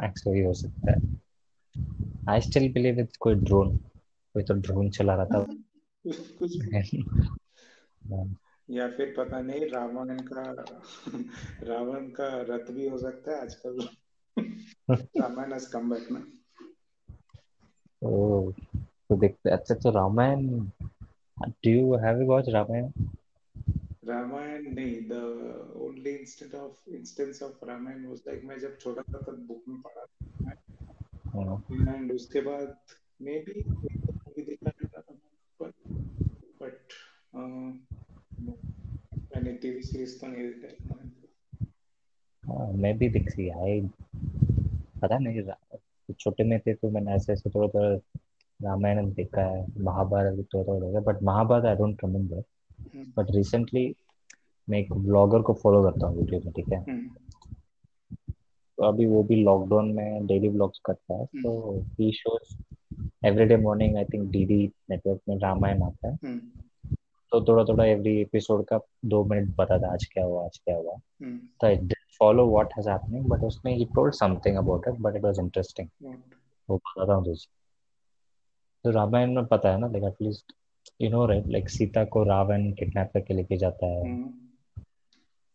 एक्चुअली 0.08 0.42
हो 0.42 0.54
सकता 0.54 0.92
है। 0.92 1.22
आई 2.30 2.42
स्टिल 2.42 2.74
बिलीव 2.74 3.00
इट्स 3.00 3.18
कोई 3.18 3.36
ड्रोन 3.36 3.78
कोई 4.34 4.44
तो 4.44 4.54
ड्रोन 4.54 4.90
चला 4.90 5.16
रहा 5.16 5.26
था। 5.26 5.46
कुछ 6.08 6.96
या 8.70 8.92
फिर 8.92 9.14
पता 9.18 9.42
नहीं 9.42 9.70
रावण 9.70 10.18
का 10.20 10.52
रावण 11.64 12.10
का 12.10 12.42
रथ 12.42 12.72
भी 12.72 12.90
हो 12.90 12.98
सकता 12.98 13.32
है 13.32 13.42
आजकल। 13.42 13.88
रामायण 15.22 15.54
has 15.54 15.66
come 15.76 15.90
back 15.92 16.12
ना। 16.12 16.28
ओ 18.04 18.52
तो 18.52 18.67
देखते 19.20 19.50
अच्छा 19.50 19.76
तो 19.76 19.92
Ramayan 19.92 20.48
do 21.38 21.70
you 21.70 21.96
have 21.98 22.22
you 22.22 22.28
watch 22.28 22.50
Ramayan? 22.52 22.92
Ramayan 24.04 24.64
नहीं 24.70 25.02
the 25.10 25.20
only 25.82 26.16
instant 26.16 26.56
of 26.56 26.90
instance 26.92 27.42
of 27.44 27.66
Ramayan 27.66 28.06
was 28.06 28.22
like 28.28 28.44
मैं 28.46 28.60
जब 28.60 28.78
छोटा 28.80 29.02
था 29.04 29.22
तब 29.28 29.46
बुक 29.48 29.64
में 29.68 29.82
पढ़ा 29.82 30.06
था 30.06 31.94
एंड 31.94 32.12
उसके 32.12 32.42
बाद 32.42 32.76
मे 33.22 33.40
बी 33.42 33.62
मूवी 34.28 34.44
देखा 34.46 34.72
था 35.02 35.14
बट 35.60 35.74
बट 36.62 36.94
मैंने 39.32 39.54
टीवी 39.58 39.82
सीरीज़ 39.84 40.20
तो 40.22 40.28
नहीं 40.28 40.50
देखा 40.62 41.00
हाँ 42.44 42.72
मैं 42.74 42.98
भी 42.98 43.10
देखी 43.10 43.50
आई 43.62 43.82
पता 45.02 45.18
नहीं 45.20 45.42
छोटे 46.14 46.44
में 46.44 46.60
थे 46.60 46.74
तो 46.76 46.90
मैंने 46.92 47.16
ऐसे 47.16 47.34
ऐसे 47.34 47.50
थोड़ा 47.50 47.68
थोड़ा 47.70 47.96
रामायण 48.64 49.12
देखा 49.14 49.42
है 49.42 49.66
महाभारत 49.80 50.34
भी 50.34 50.44
थोड़ा 50.44 50.64
थोड़ा 50.68 50.88
देखा 50.88 51.00
but 51.00 51.24
Mahabharat 51.24 51.66
I 51.66 51.76
don't 51.76 52.04
remember 52.06 52.44
but 53.18 53.32
recently 53.32 53.96
मैं 54.70 54.80
एक 54.80 54.94
ब्लॉगर 54.94 55.42
को 55.42 55.54
फॉलो 55.54 55.84
करता 55.84 56.08
हूँ 56.08 56.18
वीडियो 56.18 56.42
में 56.46 56.54
ठीक 56.54 56.70
है? 56.74 56.84
तो 58.78 58.84
अभी 58.84 59.06
वो 59.06 59.24
भी 59.24 59.36
लॉकडाउन 59.44 59.92
में 59.92 60.26
डेली 60.28 60.50
ब्लॉग्स 60.50 60.80
करता 60.86 61.14
है 61.14 61.26
तो 61.26 61.80
he 62.00 62.12
shows 62.12 62.56
everyday 63.26 63.58
morning 63.58 63.98
I 63.98 64.06
think 64.06 64.30
DD 64.32 64.72
network 64.90 65.20
में 65.30 65.38
रामायण 65.38 65.84
आता 65.84 66.08
है। 66.08 66.18
तो 67.32 67.46
थोड़ा 67.46 67.64
थोड़ा 67.64 67.86
एवरी 67.86 68.22
एपिसोड 68.22 68.66
का 68.66 68.80
दो 69.06 69.24
मिनट 69.24 69.56
बताता 69.58 69.94
आज 69.94 70.06
क्या 70.06 70.26
हुआ 70.26 70.46
आज 70.46 70.58
क्या 70.58 70.76
हुआ। 70.78 70.94
तो 71.62 71.68
आई 71.68 71.88
follow 72.24 72.44
what 72.52 72.70
has 72.78 72.88
happening, 72.88 73.26
but 73.32 73.44
उसने 73.44 73.78
he 73.78 73.86
told 73.86 74.16
something 74.16 74.56
about 74.58 74.86
it, 74.88 74.96
but 75.02 75.18
it 75.18 75.26
was 75.26 75.40
interesting. 75.42 75.88
वो 76.70 76.78
बताता 76.78 77.14
हूँ 77.14 77.26
तुझे। 77.26 77.57
रामायण 78.92 79.34
में 79.36 79.46
पता 79.46 79.72
है 79.72 79.80
ना 79.80 79.88
like 79.88 80.04
at least 80.04 80.54
you 81.02 81.10
know 81.10 81.26
right 81.26 81.48
like 81.48 81.70
Sita 81.70 82.04
को 82.06 82.24
रावण 82.24 82.72
किडनैप 82.72 83.10
करके 83.14 83.34
लेके 83.34 83.58
जाता 83.58 83.88
है। 83.88 84.04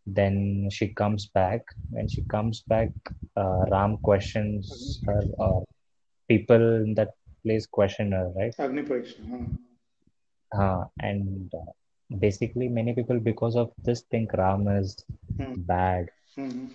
Then 0.06 0.68
she 0.68 0.86
comes 0.88 1.30
back 1.34 1.70
and 1.96 2.08
she 2.08 2.22
comes 2.22 2.64
back 2.68 3.14
Ram 3.68 3.96
question 3.96 4.60
people 6.30 6.84
in 6.86 6.94
that 6.94 7.08
place 7.42 7.68
question 7.74 8.14
right 8.14 8.60
agni 8.60 8.82
pariksha 8.82 9.46
हाँ। 10.52 10.90
And 11.04 11.50
basically 12.10 12.68
many 12.68 12.92
people 12.92 13.18
because 13.18 13.58
of 13.58 13.68
this 13.80 14.04
think 14.12 14.34
Ram 14.34 14.78
is 14.78 14.96
bad 15.40 16.10
hmm. 16.38 16.68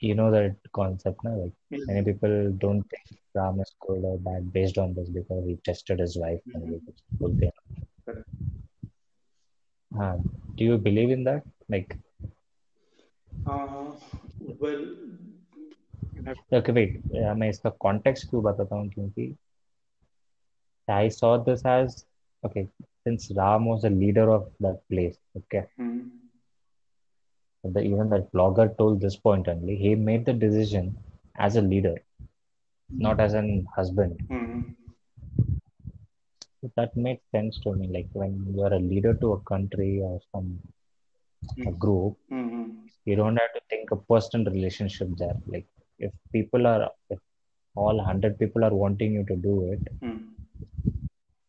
you 0.00 0.14
know 0.14 0.30
that 0.30 0.56
concept 0.78 1.24
no? 1.24 1.30
like 1.42 1.52
Hmm. 1.72 1.84
many 1.86 2.02
people 2.08 2.34
don't 2.64 2.82
think 2.94 3.18
ram 3.34 3.60
is 3.60 3.74
good 3.86 4.04
or 4.04 4.18
bad 4.18 4.52
based 4.52 4.78
on 4.78 4.94
this 4.94 5.08
because 5.08 5.44
he 5.46 5.56
tested 5.68 5.98
his 6.00 6.16
wife 6.24 6.40
and 6.54 6.62
Mhm. 6.62 6.68
he 6.68 6.80
was 6.86 7.02
बोलते 7.22 7.46
हैं 7.46 7.86
Correct. 8.06 8.28
हाँ 9.90 10.14
do 10.58 10.64
you 10.64 10.78
believe 10.88 11.10
in 11.18 11.24
that 11.30 11.42
like 11.76 11.96
Uh, 13.46 13.90
well, 14.60 14.84
okay 16.58 16.72
wait 16.72 16.96
uh, 17.22 17.34
मैं 17.40 17.48
इसका 17.50 17.72
context 17.84 18.28
क्यों 18.30 18.42
बताता 18.42 18.76
हूँ 18.76 18.88
क्योंकि 18.90 19.34
I 20.88 21.08
saw 21.08 21.30
this 21.48 21.64
as 21.64 21.94
okay 22.44 22.68
since 23.06 23.30
Ram 23.36 23.66
was 23.66 23.84
a 23.84 23.90
leader 23.90 24.26
of 24.30 24.44
that 24.66 24.80
place 24.88 25.16
okay 25.40 25.62
hmm. 25.76 25.98
the, 27.63 27.81
even 27.81 28.09
that 28.09 28.31
blogger 28.33 28.67
told 28.77 28.99
this 29.01 29.15
point 29.15 29.47
only 29.47 29.75
he 29.75 29.95
made 29.95 30.25
the 30.25 30.33
decision 30.33 30.95
as 31.37 31.55
a 31.55 31.61
leader 31.61 31.95
not 32.97 33.19
as 33.19 33.33
an 33.33 33.65
husband 33.75 34.21
Hmm. 34.29 34.61
So 36.61 36.71
that 36.75 36.95
makes 36.95 37.23
sense 37.31 37.59
to 37.61 37.73
me 37.73 37.87
like 37.87 38.07
when 38.13 38.45
you 38.53 38.61
are 38.63 38.73
a 38.73 38.79
leader 38.79 39.13
to 39.15 39.33
a 39.33 39.39
country 39.41 39.99
or 40.01 40.19
some 40.31 40.61
a 41.67 41.71
group 41.83 42.15
Hmm. 42.29 42.87
you 43.05 43.15
don't 43.15 43.37
have 43.41 43.53
to 43.55 43.61
think 43.69 43.91
a 43.91 43.97
personal 44.11 44.51
relationship 44.53 45.09
there 45.17 45.37
like 45.47 45.65
if 45.99 46.11
people 46.31 46.65
are 46.67 46.89
if 47.09 47.19
all 47.75 47.95
100 47.97 48.37
people 48.39 48.63
are 48.63 48.73
wanting 48.83 49.13
you 49.13 49.23
to 49.25 49.35
do 49.35 49.55
it 49.73 49.81
Hmm. 50.01 50.17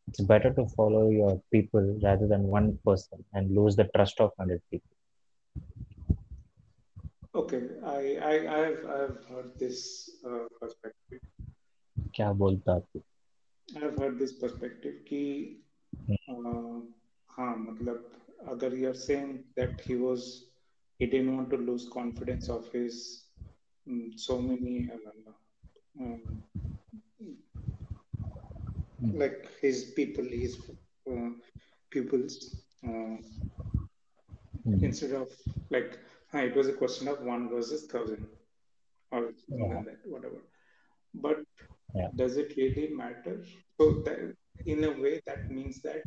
it's 0.08 0.20
better 0.20 0.52
to 0.52 0.66
follow 0.76 1.08
your 1.10 1.40
people 1.52 1.84
rather 2.02 2.26
than 2.26 2.42
one 2.44 2.78
person 2.86 3.24
and 3.34 3.54
lose 3.54 3.76
the 3.76 3.84
trust 3.94 4.20
of 4.20 4.30
100 4.36 4.62
people 4.70 4.96
Okay, 7.35 7.61
I, 7.85 8.17
I, 8.17 8.33
I've, 8.61 8.85
I've 8.85 9.25
heard 9.29 9.51
this 9.59 10.09
uh, 10.25 10.47
perspective. 10.59 11.21
क्या 12.15 12.31
बोलता 12.41 12.73
आप 12.75 13.01
I've 13.75 13.97
heard 13.99 14.17
this 14.19 14.33
perspective 14.41 14.93
कि 15.07 15.21
uh, 16.29 16.81
हाँ 17.35 17.55
मतलब 17.57 18.11
अगर 18.49 18.75
you're 18.77 18.93
saying 18.93 19.43
that 19.57 19.81
he 19.87 19.95
was 19.95 20.27
he 20.99 21.05
didn't 21.05 21.35
want 21.35 21.49
to 21.51 21.57
lose 21.57 21.87
confidence 21.93 22.49
of 22.49 22.71
his 22.71 22.99
um, 23.87 24.11
so 24.15 24.39
many 24.41 24.89
uh, 24.93 25.31
um, 26.01 26.21
like 29.13 29.47
his 29.61 29.93
people 29.95 30.23
his 30.23 30.57
uh, 31.11 31.29
pupils 31.91 32.37
uh, 32.87 33.17
Hmm. 34.63 34.83
instead 34.83 35.11
of 35.13 35.27
like 35.69 35.99
huh, 36.32 36.38
it 36.38 36.56
was 36.56 36.68
a 36.68 36.72
question 36.72 37.08
of 37.08 37.22
one 37.22 37.48
versus 37.48 37.86
thousand 37.86 38.26
or 39.10 39.32
Yeah. 39.48 39.82
that 39.88 40.06
whatever. 40.06 40.40
But 41.14 41.44
Yeah. 41.94 42.10
does 42.16 42.36
it 42.36 42.56
really 42.56 42.88
matter? 43.02 43.36
So 43.78 43.90
that, 44.04 44.34
in 44.64 44.84
a 44.84 44.92
way 45.00 45.20
that 45.26 45.50
means 45.50 45.82
that 45.82 46.04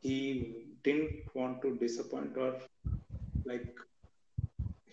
he 0.00 0.22
didn't 0.82 1.34
want 1.34 1.62
to 1.62 1.76
disappoint 1.76 2.36
or 2.36 2.52
like 3.44 3.74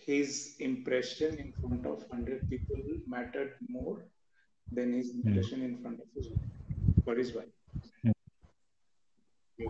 his 0.06 0.56
impression 0.60 1.38
in 1.38 1.52
front 1.60 1.86
of 1.86 2.04
100 2.10 2.48
people 2.50 2.82
mattered 3.06 3.54
more 3.68 3.98
than 4.72 4.92
his 4.92 5.12
hmm. 5.12 5.28
impression 5.28 5.62
in 5.62 5.78
front 5.82 6.00
of 6.00 6.06
his 6.14 6.28
wife 6.28 7.04
for 7.04 7.16
his 7.16 7.34
wife. 7.34 7.54
Hmm. 8.02 8.10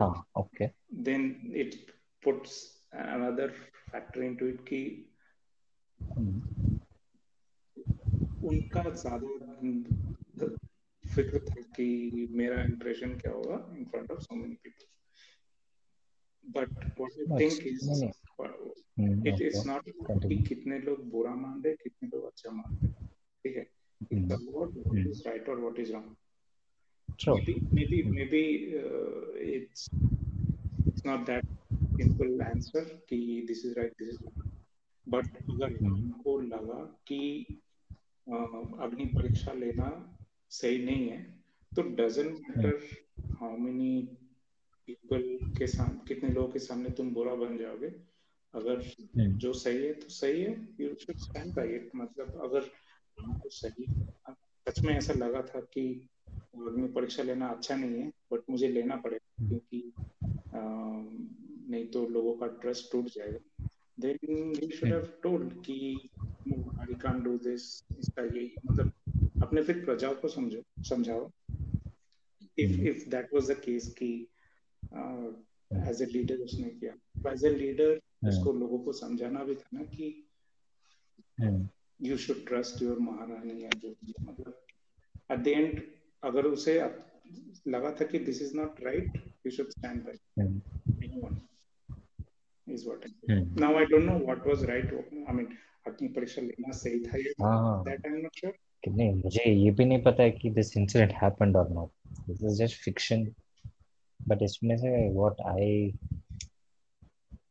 हाँ 0.00 0.24
okay. 0.36 0.72
Then 0.90 1.52
it 1.54 1.76
puts 2.22 2.80
another 2.92 3.52
factor 3.94 4.22
into 4.28 4.46
it 4.52 4.62
कि 4.70 4.80
Hmm. 6.16 6.40
उनका 8.48 8.82
ज़्यादा 8.90 10.46
फ़िक्र 11.04 11.38
था 11.48 11.60
कि 11.76 11.86
मेरा 12.30 12.62
impression 12.64 13.14
क्या 13.18 13.32
होगा 13.32 13.56
in 13.78 13.84
front 13.92 14.10
of 14.10 14.20
so 14.20 14.34
many 14.34 14.54
people 14.64 14.86
but 16.44 16.84
what 16.98 17.32
I 17.32 17.38
think 17.40 17.66
is. 17.66 17.88
Hmm, 18.98 19.26
it 19.26 19.40
is 19.42 19.66
not 19.68 19.88
कि 20.28 20.36
कितने 20.48 20.78
लोग 20.80 21.08
बुरा 21.10 21.34
मान 21.34 21.62
रहे 21.62 21.74
कितने 21.82 22.08
लोग 22.14 22.26
अच्छा 22.26 22.50
मान 22.50 22.76
रहे 22.82 22.92
ठीक 23.44 23.56
है 23.56 23.66
Hmm. 24.12 24.18
It's 24.18 24.34
about 24.34 24.76
what 24.76 25.06
is 25.06 25.22
right 25.28 25.48
और 25.48 25.60
what 25.60 25.78
is 25.78 25.92
wrong 25.92 26.14
True. 27.22 27.34
maybe 27.36 27.52
maybe 27.76 27.98
maybe 28.14 28.38
uh, 28.78 29.26
it's 29.56 29.82
it's 30.88 31.04
not 31.08 31.20
that 31.26 31.44
simple 31.98 32.42
answer 32.46 32.84
कि 33.08 33.18
this 33.48 33.64
is 33.64 33.76
right 33.78 33.92
this 33.98 34.08
is 34.14 34.20
wrong. 34.22 34.36
But 35.06 35.26
अगर 35.50 35.72
Hmm. 35.72 35.86
हमको 35.86 36.40
लगा 36.40 36.82
कि 37.08 37.20
अग्नि 38.26 39.04
परीक्षा 39.16 39.52
लेना 39.52 39.88
सही 40.50 40.84
नहीं 40.84 41.08
है 41.08 41.22
तो 41.76 41.82
doesn't 41.82 42.38
matter 42.48 42.78
how 43.40 43.56
many 43.56 43.90
people 44.88 45.22
के 45.58 45.66
सामने 45.66 46.04
कितने 46.08 46.30
लोगों 46.30 46.48
के 46.48 46.58
सामने 46.58 46.90
तुम 46.90 47.12
बुरा 47.14 47.34
बन 47.34 47.56
जाओगे। 47.58 47.88
अगर 48.54 48.80
Hmm. 49.16 49.36
जो 49.38 49.52
सही 49.52 49.84
है 49.84 49.92
तो 49.94 50.08
सही 50.08 50.42
है 50.42 50.68
you 50.80 50.94
should 50.94 51.16
stand 51.16 51.54
by 51.54 51.74
it 51.76 51.90
मतलब 51.96 52.40
अगर 52.44 52.70
हमको 53.24 53.48
सही 53.48 53.86
सच 54.68 54.82
में 54.84 54.94
ऐसा 54.96 55.12
लगा 55.12 55.42
था 55.42 55.60
कि 55.60 55.86
अग्नि 56.56 56.88
परीक्षा 56.88 57.22
लेना 57.22 57.48
अच्छा 57.48 57.76
नहीं 57.76 58.00
है 58.02 58.12
बट 58.32 58.50
मुझे 58.50 58.68
लेना 58.68 58.96
पड़ेगा 58.96 59.48
क्योंकि 59.48 59.92
अम, 60.54 61.33
नहीं 61.70 61.86
तो 61.86 62.06
लोगों 62.08 62.34
का 62.38 62.46
ट्रस्ट 62.62 62.90
टूट 62.92 63.08
जाएगा। 63.14 63.68
Then 64.00 64.18
you 64.62 64.68
should 64.70 64.88
have 64.88 65.06
told 65.22 65.52
कि 65.64 65.78
आई 66.48 66.94
कांट 67.02 67.22
डू 67.24 67.36
दिस 67.44 67.62
इसका 67.98 68.22
यही 68.24 68.50
मतलब 68.66 68.92
अपने 69.42 69.62
फिर 69.62 69.84
प्रजा 69.84 70.12
को 70.12 70.28
समझो 70.28 70.62
समझाओ। 70.88 71.30
If 72.58 72.72
if 72.88 72.98
that 73.12 73.32
was 73.34 73.46
the 73.50 73.54
case 73.62 73.86
कि 74.00 74.08
एज 75.90 76.02
ए 76.02 76.06
लीडर 76.06 76.42
उसने 76.42 76.68
किया। 76.70 76.92
एज 77.32 77.44
ए 77.44 77.50
लीडर 77.50 78.00
उसको 78.28 78.52
लोगों 78.52 78.78
को 78.84 78.92
समझाना 78.92 79.44
भी 79.44 79.54
था 79.54 79.76
ना 79.78 79.84
कि 79.94 80.06
यू 82.00 82.16
शुड 82.16 82.44
ट्रस्ट 82.46 82.82
योर 82.82 82.98
महारानी 82.98 83.62
या 83.64 83.70
जो 83.76 83.94
मतलब 84.20 84.54
एट 85.32 85.38
द 85.38 85.48
एंड 85.48 85.82
अगर 86.22 86.46
उसे 86.46 86.78
लगा 87.68 87.90
था 88.00 88.04
कि 88.04 88.18
this 88.28 88.42
is 88.42 88.56
not 88.56 88.80
right 88.84 89.18
you 89.46 89.50
should 89.50 89.70
stand 89.70 90.02
by 90.04 90.16
is 92.74 92.86
what 92.86 93.04
hmm. 93.28 93.42
now 93.64 93.76
I 93.78 93.84
don't 93.92 94.06
know 94.10 94.18
what 94.28 94.46
was 94.50 94.66
right 94.72 94.92
I 95.28 95.38
mean 95.38 95.48
अग्नि 95.88 96.08
परीक्षा 96.16 96.42
लेना 96.42 96.72
सही 96.76 97.00
था 97.06 97.18
ये 97.18 97.32
that 97.88 98.06
I'm 98.10 98.22
not 98.26 98.42
sure 98.42 98.52
नहीं 98.88 99.14
मुझे 99.14 99.50
ये 99.50 99.70
भी 99.76 99.84
नहीं 99.84 100.02
पता 100.02 100.22
है 100.22 100.30
कि 100.30 100.50
दिस 100.56 100.76
इंसिडेंट 100.76 101.12
हैपेंड 101.22 101.56
और 101.56 101.70
not 101.72 101.90
this 102.28 102.42
is 102.44 102.62
just 102.62 102.82
fiction 102.84 103.24
but 104.28 104.42
इसमें 104.42 104.76
से 104.76 104.90
what 105.12 105.40
I 105.46 105.92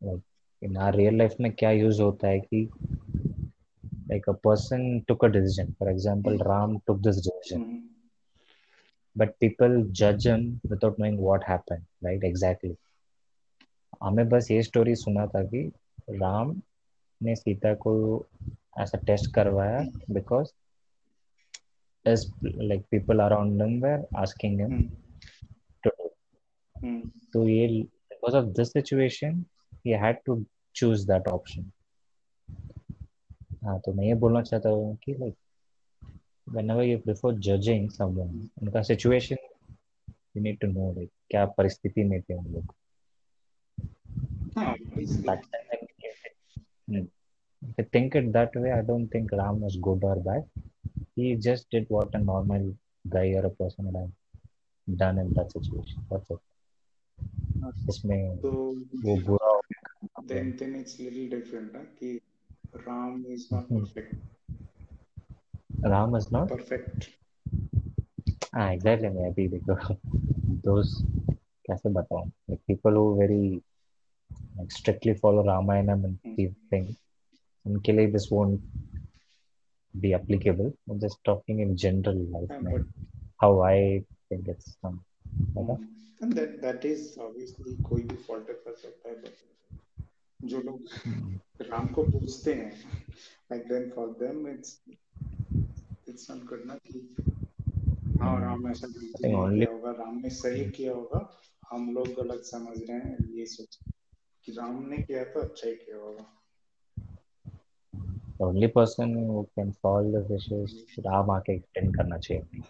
like 0.04 0.22
in 0.62 0.78
our 0.78 0.96
real 0.96 1.18
life 1.18 1.36
में 1.42 1.52
क्या 1.52 1.72
यूज़ 1.72 2.02
होता 2.02 2.28
है 2.28 2.40
कि 2.40 2.68
like 4.10 4.28
a 4.28 4.34
person 4.46 5.04
took 5.08 5.24
a 5.24 5.30
decision 5.30 5.76
for 5.80 5.90
example 5.90 6.38
ram 6.50 6.74
took 6.88 7.02
this 7.06 7.20
decision 7.28 7.62
mm-hmm. 7.62 7.80
but 9.16 9.40
people 9.44 9.76
judge 10.02 10.26
him 10.32 10.44
without 10.74 11.00
knowing 11.00 11.18
what 11.28 11.44
happened 11.52 11.86
right 12.08 12.24
exactly 12.32 12.74
हमें 14.04 14.28
बस 14.30 14.48
ये 14.52 14.62
story 14.64 14.96
सुना 14.96 15.26
था 15.28 15.44
कि 15.44 15.72
राम 16.10 16.62
ने 17.22 17.36
सीता 17.36 17.74
को 17.86 17.94
ऐसा 18.80 18.98
टेस्ट 18.98 19.34
करवाया 19.36 19.80
because 20.14 20.52
as 22.06 22.32
like 22.46 22.86
people 22.92 23.20
around 23.20 23.62
them 23.62 23.82
were 23.84 24.06
asking 24.18 24.60
him 24.62 24.82
to 25.84 25.92
तो 27.34 27.48
ये 27.48 27.68
because 27.84 28.36
of 28.36 28.46
this 28.46 28.74
situation 28.74 29.46
he 29.86 29.92
had 30.04 30.18
to 30.26 30.44
choose 30.76 31.08
that 31.08 31.28
option 31.28 31.72
हाँ 33.64 33.80
तो 33.80 33.94
मैं 33.94 34.06
ये 34.06 34.14
बोलना 34.16 34.42
चाहता 34.42 34.70
हूँ 34.70 34.96
कि 35.04 35.14
like 35.14 35.36
whenever 36.48 36.84
you 36.84 36.98
prefer 36.98 37.30
judging 37.46 37.86
someone 37.98 38.32
उनका 38.62 38.82
situation 38.82 39.36
you 40.38 40.42
need 40.44 40.60
to 40.60 40.68
know 40.68 40.92
like 40.94 41.10
क्या 41.30 41.46
परिस्थिति 41.58 42.04
में 42.04 42.22
थे 42.22 42.34
उन 42.34 42.46
लोग। 42.46 42.74
that 45.29 45.43
time 45.53 45.87
if 46.89 47.07
I 47.79 47.83
think 47.93 48.15
it 48.15 48.33
that 48.33 48.55
way 48.55 48.73
I 48.73 48.83
don't 48.83 49.09
think 49.09 49.33
Ram 49.33 49.61
was 49.61 49.77
good 49.77 50.05
or 50.05 50.17
bad 50.17 50.45
he 51.17 51.35
just 51.35 51.71
did 51.71 51.87
what 51.89 52.15
a 52.15 52.19
normal 52.19 52.75
guy 53.09 53.35
or 53.35 53.47
a 53.47 53.51
person 53.51 53.87
would 53.87 53.97
have 53.97 54.11
done 54.99 55.19
in 55.19 55.33
that 55.35 55.53
situation. 55.53 56.05
That's 56.11 56.31
it. 56.31 56.39
इसमें 57.89 58.39
तो 58.39 58.51
वो 59.05 59.17
बुरा 59.27 59.49
हो 59.49 59.61
गया 59.73 60.27
then 60.27 60.57
then 60.57 60.75
it's 60.75 61.01
little 61.01 61.29
different 61.29 61.73
ना 61.75 61.81
कि 62.01 62.21
Ram 62.87 63.25
is 63.29 63.47
not 63.53 63.69
perfect. 63.69 64.15
Ram 65.85 66.15
is 66.15 66.31
not 66.33 66.49
perfect. 66.49 67.09
Ah, 68.55 68.73
exactly. 68.73 69.09
मैं 69.09 69.31
अभी 69.31 69.49
देखो 69.49 69.95
those 70.67 70.93
कैसे 71.67 71.89
बताऊं 71.89 72.31
like 72.51 72.61
people 72.67 72.93
who 72.93 73.19
very 73.19 73.63
like 74.58 74.72
strictly 74.72 75.14
follow 75.14 75.44
Ramayana 75.44 75.94
and 75.94 76.20
mm. 76.26 76.56
things 76.70 76.96
उनके 77.68 77.92
लिए 77.92 78.12
this 78.12 78.30
won't 78.30 78.62
be 79.94 80.14
applicable. 80.14 80.74
I'm 80.90 81.00
just 81.00 81.24
talking 81.24 81.60
in 81.60 81.78
general 81.78 82.18
life, 82.36 82.50
yeah, 82.50 82.72
but, 82.72 82.82
how 83.40 83.62
I 83.62 84.04
think 84.30 84.48
it's 84.48 84.76
done. 84.84 85.00
um, 85.58 85.88
and 86.22 86.34
that 86.34 86.62
that 86.62 86.86
is 86.86 87.18
obviously 87.18 87.76
कोई 87.90 88.04
भी 88.10 88.16
fault 88.26 88.50
कर 88.66 88.76
सकता 88.82 89.10
है 89.10 89.16
but 89.22 89.42
जो 90.52 90.62
लोग 90.62 90.88
राम 91.70 91.88
को 91.88 92.04
पूछते 92.04 92.54
हैं 92.54 92.72
like 93.52 93.68
then 93.72 93.90
for 93.96 94.08
them 94.22 94.46
it's 94.54 94.72
it's 96.08 96.30
not 96.30 96.46
good 96.52 96.66
ना 96.68 96.76
कि 96.88 97.02
हाँ 98.22 98.40
राम 98.42 98.68
ऐसा 98.72 98.88
गलती 98.88 99.24
किया 99.24 99.72
होगा 99.72 99.92
राम 100.04 100.20
ने 100.24 100.30
सही 100.30 100.70
किया 100.72 100.94
होगा 100.94 101.22
हम 101.72 101.94
लोग 101.96 102.14
गलत 102.22 102.46
समझ 102.46 102.78
रहे 102.78 102.98
हैं 103.00 103.18
ये 103.36 103.46
सोच 103.46 103.80
कि 104.46 104.52
राम 104.52 104.86
ने 104.90 104.98
किया 104.98 105.24
तो 105.24 105.40
अच्छा 105.40 105.68
ही 105.68 105.76
किया 105.76 105.98
होगा। 105.98 106.26
The 108.38 108.46
only 108.46 108.68
person 108.68 109.14
who 109.16 109.48
can 109.58 109.72
solve 109.74 110.08
this 110.14 110.32
issue 110.38 110.64
is 110.64 110.74
Ram 111.00 111.30
आके 111.32 111.54
एक्सटेंड 111.54 111.96
करना 111.98 112.18
चाहिए 112.18 112.64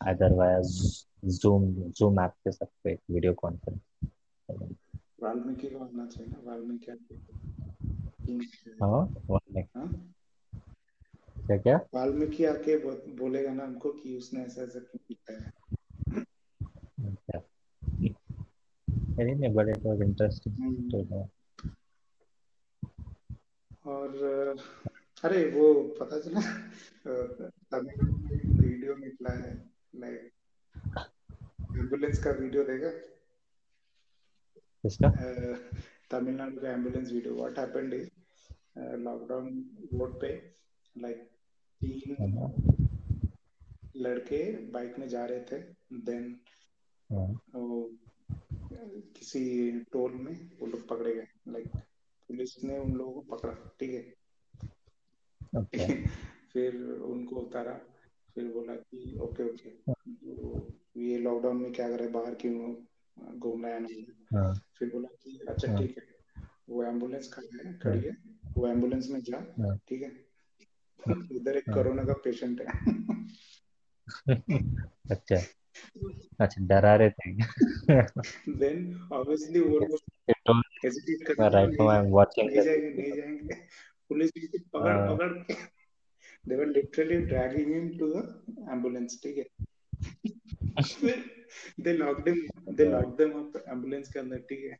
either 0.00 0.28
via 0.36 0.60
zoom 1.32 1.64
zoom 1.98 2.14
app 2.18 2.34
के 2.44 2.52
सब 2.52 2.68
पे 2.84 2.94
वीडियो 3.10 3.32
कॉन्फ्रेंस 3.32 3.80
वाल्मीकि 5.22 5.68
को 5.68 5.78
आना 5.78 6.06
चाहिए 6.06 6.32
ना 6.32 6.38
वाल्मीकि 6.44 6.90
हाँ 8.82 9.00
वाल्मीकि 9.30 9.78
हाँ? 9.78 10.14
क्या 11.46 11.56
क्या? 11.56 11.80
वाल्मीकि 11.94 12.44
आके 12.44 12.76
बोलेगा 13.16 13.52
ना 13.52 13.64
हमको 13.64 13.90
कि 13.90 14.16
उसने 14.16 14.42
ऐसा 14.42 14.62
ऐसा 14.62 14.78
क्यों 14.78 15.14
किया 15.14 15.38
है। 15.38 15.52
नहीं 19.18 19.52
but 19.54 19.68
it 19.68 19.86
was 19.86 20.02
interesting 20.02 20.90
to 20.90 21.02
know 21.04 21.28
और 23.86 24.56
अरे 25.24 25.44
वो 25.50 25.72
पता 26.00 26.18
चला 26.20 26.40
तमिल 27.72 28.02
में 28.02 28.60
वीडियो 28.60 28.94
निकला 28.96 29.30
है 29.34 29.52
लाइक 29.96 30.30
एंबुलेंस 31.76 32.22
का 32.24 32.30
वीडियो 32.40 32.64
देखा 32.64 32.90
किसका 34.84 35.10
तमिलनाडु 36.10 36.60
का 36.60 36.70
ambulance 36.70 37.12
video 37.12 37.34
what 37.34 37.58
happened 37.58 37.94
is 37.94 38.08
lockdown 38.98 39.48
road 39.92 40.20
पे 40.20 40.32
लाइक 40.96 41.28
तीन 41.82 42.36
हाँ। 42.36 42.50
लड़के 43.96 44.42
बाइक 44.72 44.98
में 44.98 45.08
जा 45.08 45.24
रहे 45.24 45.40
थे 45.42 45.58
देन 46.02 46.24
हाँ। 47.10 47.26
वो 47.54 47.82
किसी 48.90 49.72
टोल 49.80 50.12
में 50.12 50.50
वो 50.60 50.66
लोग 50.66 50.88
पकड़े 50.88 51.14
गए। 51.14 51.26
लाइक 51.48 51.68
पुलिस 52.28 52.64
ने 52.64 52.78
उन 52.78 52.92
लोगों 52.92 53.12
को 53.12 53.36
पकड़ा 53.36 53.76
ठीक 53.80 53.90
है? 53.90 54.14
Okay. 55.56 56.06
फिर 56.52 56.76
उनको 56.84 57.36
उतारा 57.36 57.72
फिर 58.34 58.52
बोला 58.52 58.74
कि 58.74 59.18
ओके 59.18 59.44
ओके 59.44 59.70
तो 60.02 60.68
ये 60.96 61.18
लॉकडाउन 61.18 61.56
में 61.56 61.72
क्या 61.72 61.88
करे? 61.88 62.08
बाहर 62.08 62.34
क्यों 62.34 62.74
घूमना 63.38 63.68
है 63.68 63.80
ना 63.80 63.88
हाँ. 64.38 64.54
फिर 64.78 64.88
बोला 64.88 65.08
कि 65.22 65.40
अच्छा 65.48 65.68
हाँ. 65.68 65.82
ठीक 65.82 65.98
है। 65.98 66.04
वो 66.68 66.84
एंबुलेंस 66.84 67.32
खड़ी 67.32 67.58
है। 67.58 67.78
खड़ी 67.78 68.00
है। 68.00 68.16
वो 68.56 68.68
एंबुलेंस 68.68 69.08
में 69.10 69.20
जा 69.20 69.54
हाँ। 69.58 69.76
ठीक 69.88 70.02
है? 70.02 70.32
इधर 71.32 71.56
एक 71.56 71.64
कोरोना 71.70 72.04
का 72.04 72.12
पेशेंट 72.12 72.60
है। 72.60 72.66
अच्छा। 75.10 75.61
अच्छा 76.40 76.64
डरा 76.66 76.94
रहे 76.96 77.10
थे। 77.10 77.30
देन 78.52 78.78
ऑब्वियसली 79.12 79.60
वो 79.60 79.96
हेजिटेट 80.84 81.36
कर 81.36 81.50
right 81.52 81.70
now 81.70 81.88
I 81.88 81.98
am 81.98 82.10
watching 82.12 82.50
नहीं 82.50 82.62
जाएँगे 82.64 82.90
नहीं 82.90 83.12
जाएँगे। 83.16 83.54
पुलिस 84.08 84.30
भी 84.30 84.46
पकड़ 84.58 84.92
uh, 84.92 85.08
पकड़ 85.10 85.32
के 85.32 85.54
they 86.48 86.56
were 86.56 86.66
literally 86.66 87.16
dragging 87.26 87.72
him 87.74 87.88
to 87.98 88.06
the 88.12 88.16
ambulance 88.70 89.20
ठीक 89.24 89.36
है? 89.38 89.46
फिर 90.82 91.24
they 91.80 91.92
locked 91.92 92.28
him 92.28 92.74
they 92.76 92.84
locked 92.84 93.16
them 93.18 93.32
up 93.40 93.64
ambulance 93.68 94.12
के 94.12 94.18
अंदर 94.20 94.38
ठीक 94.50 94.64
है? 94.64 94.76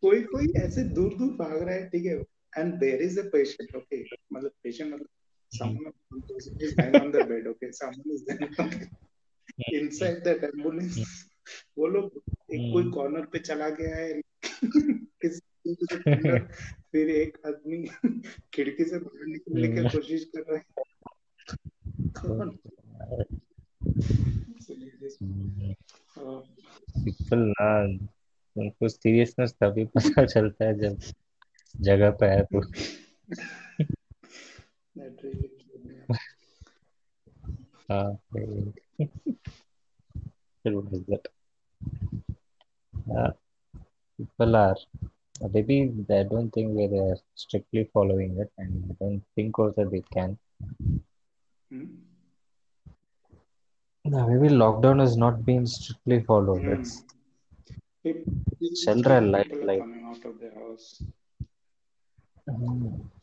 कोई 0.00 0.22
कोई 0.22 0.52
ऐसे 0.56 0.82
दूर 0.98 1.14
दूर 1.18 1.32
भाग 1.38 1.62
रहा 1.62 1.74
है 1.74 1.88
ठीक 1.90 2.04
है? 2.06 2.14
And 2.58 2.74
there 2.80 3.02
is 3.02 3.18
a 3.20 3.22
patient 3.32 3.76
okay 3.76 4.02
मतलब 4.32 4.50
पेशेंट 4.62 4.92
मतलब 4.94 5.08
someone 5.52 5.92
is 6.38 6.74
lying 6.78 6.96
on 6.96 7.12
the 7.12 7.24
bed 7.24 7.46
okay? 7.46 7.70
Someone 7.70 8.10
is 8.10 8.24
there 8.24 8.38
inside 9.72 10.24
that 10.24 10.44
ambulance. 10.44 10.98
वो 11.78 11.86
लोग 11.86 12.04
एक 12.54 12.72
कोई 12.72 12.90
कॉर्नर 12.90 13.18
हम्म। 13.18 13.28
पे 13.32 13.38
चला 13.38 13.68
गया 13.68 13.96
है। 13.96 14.20
फिर 16.92 17.10
एक 17.10 17.38
आदमी 17.46 17.88
खिड़की 18.54 18.84
से 18.84 18.98
बाहर 18.98 19.26
निकलने 19.26 19.68
की 19.68 19.78
हम्म। 19.78 19.88
कोशिश 19.88 20.30
कर 20.36 20.42
रहा 20.48 20.58
है। 20.58 20.64
पीपल 27.04 27.38
ना। 27.38 27.68
उनको 28.56 28.88
सीरियसनेस 28.88 29.52
तभी 29.52 29.84
पता 29.84 30.24
चलता 30.24 30.64
है 30.64 30.78
जब 30.78 30.98
जगह 31.80 32.10
पे 32.10 32.26
है 32.26 32.42
तो 32.42 32.60
हाँ 37.90 38.18
what 40.64 40.92
is 40.92 41.02
that? 41.08 41.28
Uh, 43.16 43.30
people 44.18 44.56
are 44.56 44.76
maybe 45.52 45.88
they 46.08 46.24
don't 46.24 46.50
think 46.52 46.76
they 46.76 46.98
are 46.98 47.16
strictly 47.34 47.84
following 47.92 48.38
it, 48.38 48.50
and 48.58 48.84
I 48.90 48.94
don't 49.04 49.22
think 49.34 49.58
also 49.58 49.84
they 49.84 50.02
can. 50.12 50.38
Hmm? 51.70 51.84
Yeah, 54.04 54.26
maybe 54.26 54.48
lockdown 54.54 55.00
has 55.00 55.16
not 55.16 55.44
been 55.44 55.66
strictly 55.66 56.22
followed. 56.22 56.64
Hmm. 56.64 56.72
It's 56.72 57.04
Pe- 58.02 58.24
children 58.74 59.30
like 59.32 59.48
people 59.50 59.66
like 59.66 59.78
coming 59.78 60.02
out 60.04 60.24
of 60.24 60.38
their 60.38 60.54
house. 60.54 61.02
Hmm. 62.46 63.21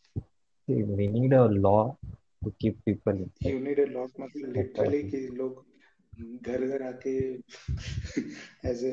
See, 0.70 0.84
we 0.84 1.08
need 1.08 1.34
a 1.34 1.46
law 1.46 1.98
to 2.44 2.54
keep 2.60 2.86
people 2.86 3.14
inside. 3.14 3.50
You 3.50 3.60
need 3.60 3.80
a 3.80 3.86
lock 3.88 4.12
मतलब 4.20 4.56
literally 4.58 5.04
कि 5.12 5.22
लोग 5.38 5.64
घर 6.46 6.66
घर 6.68 6.82
आके 6.88 7.14
ऐसे 8.70 8.92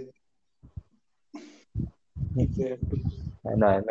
they 2.37 2.47
I 3.45 3.55
mean, 3.57 3.85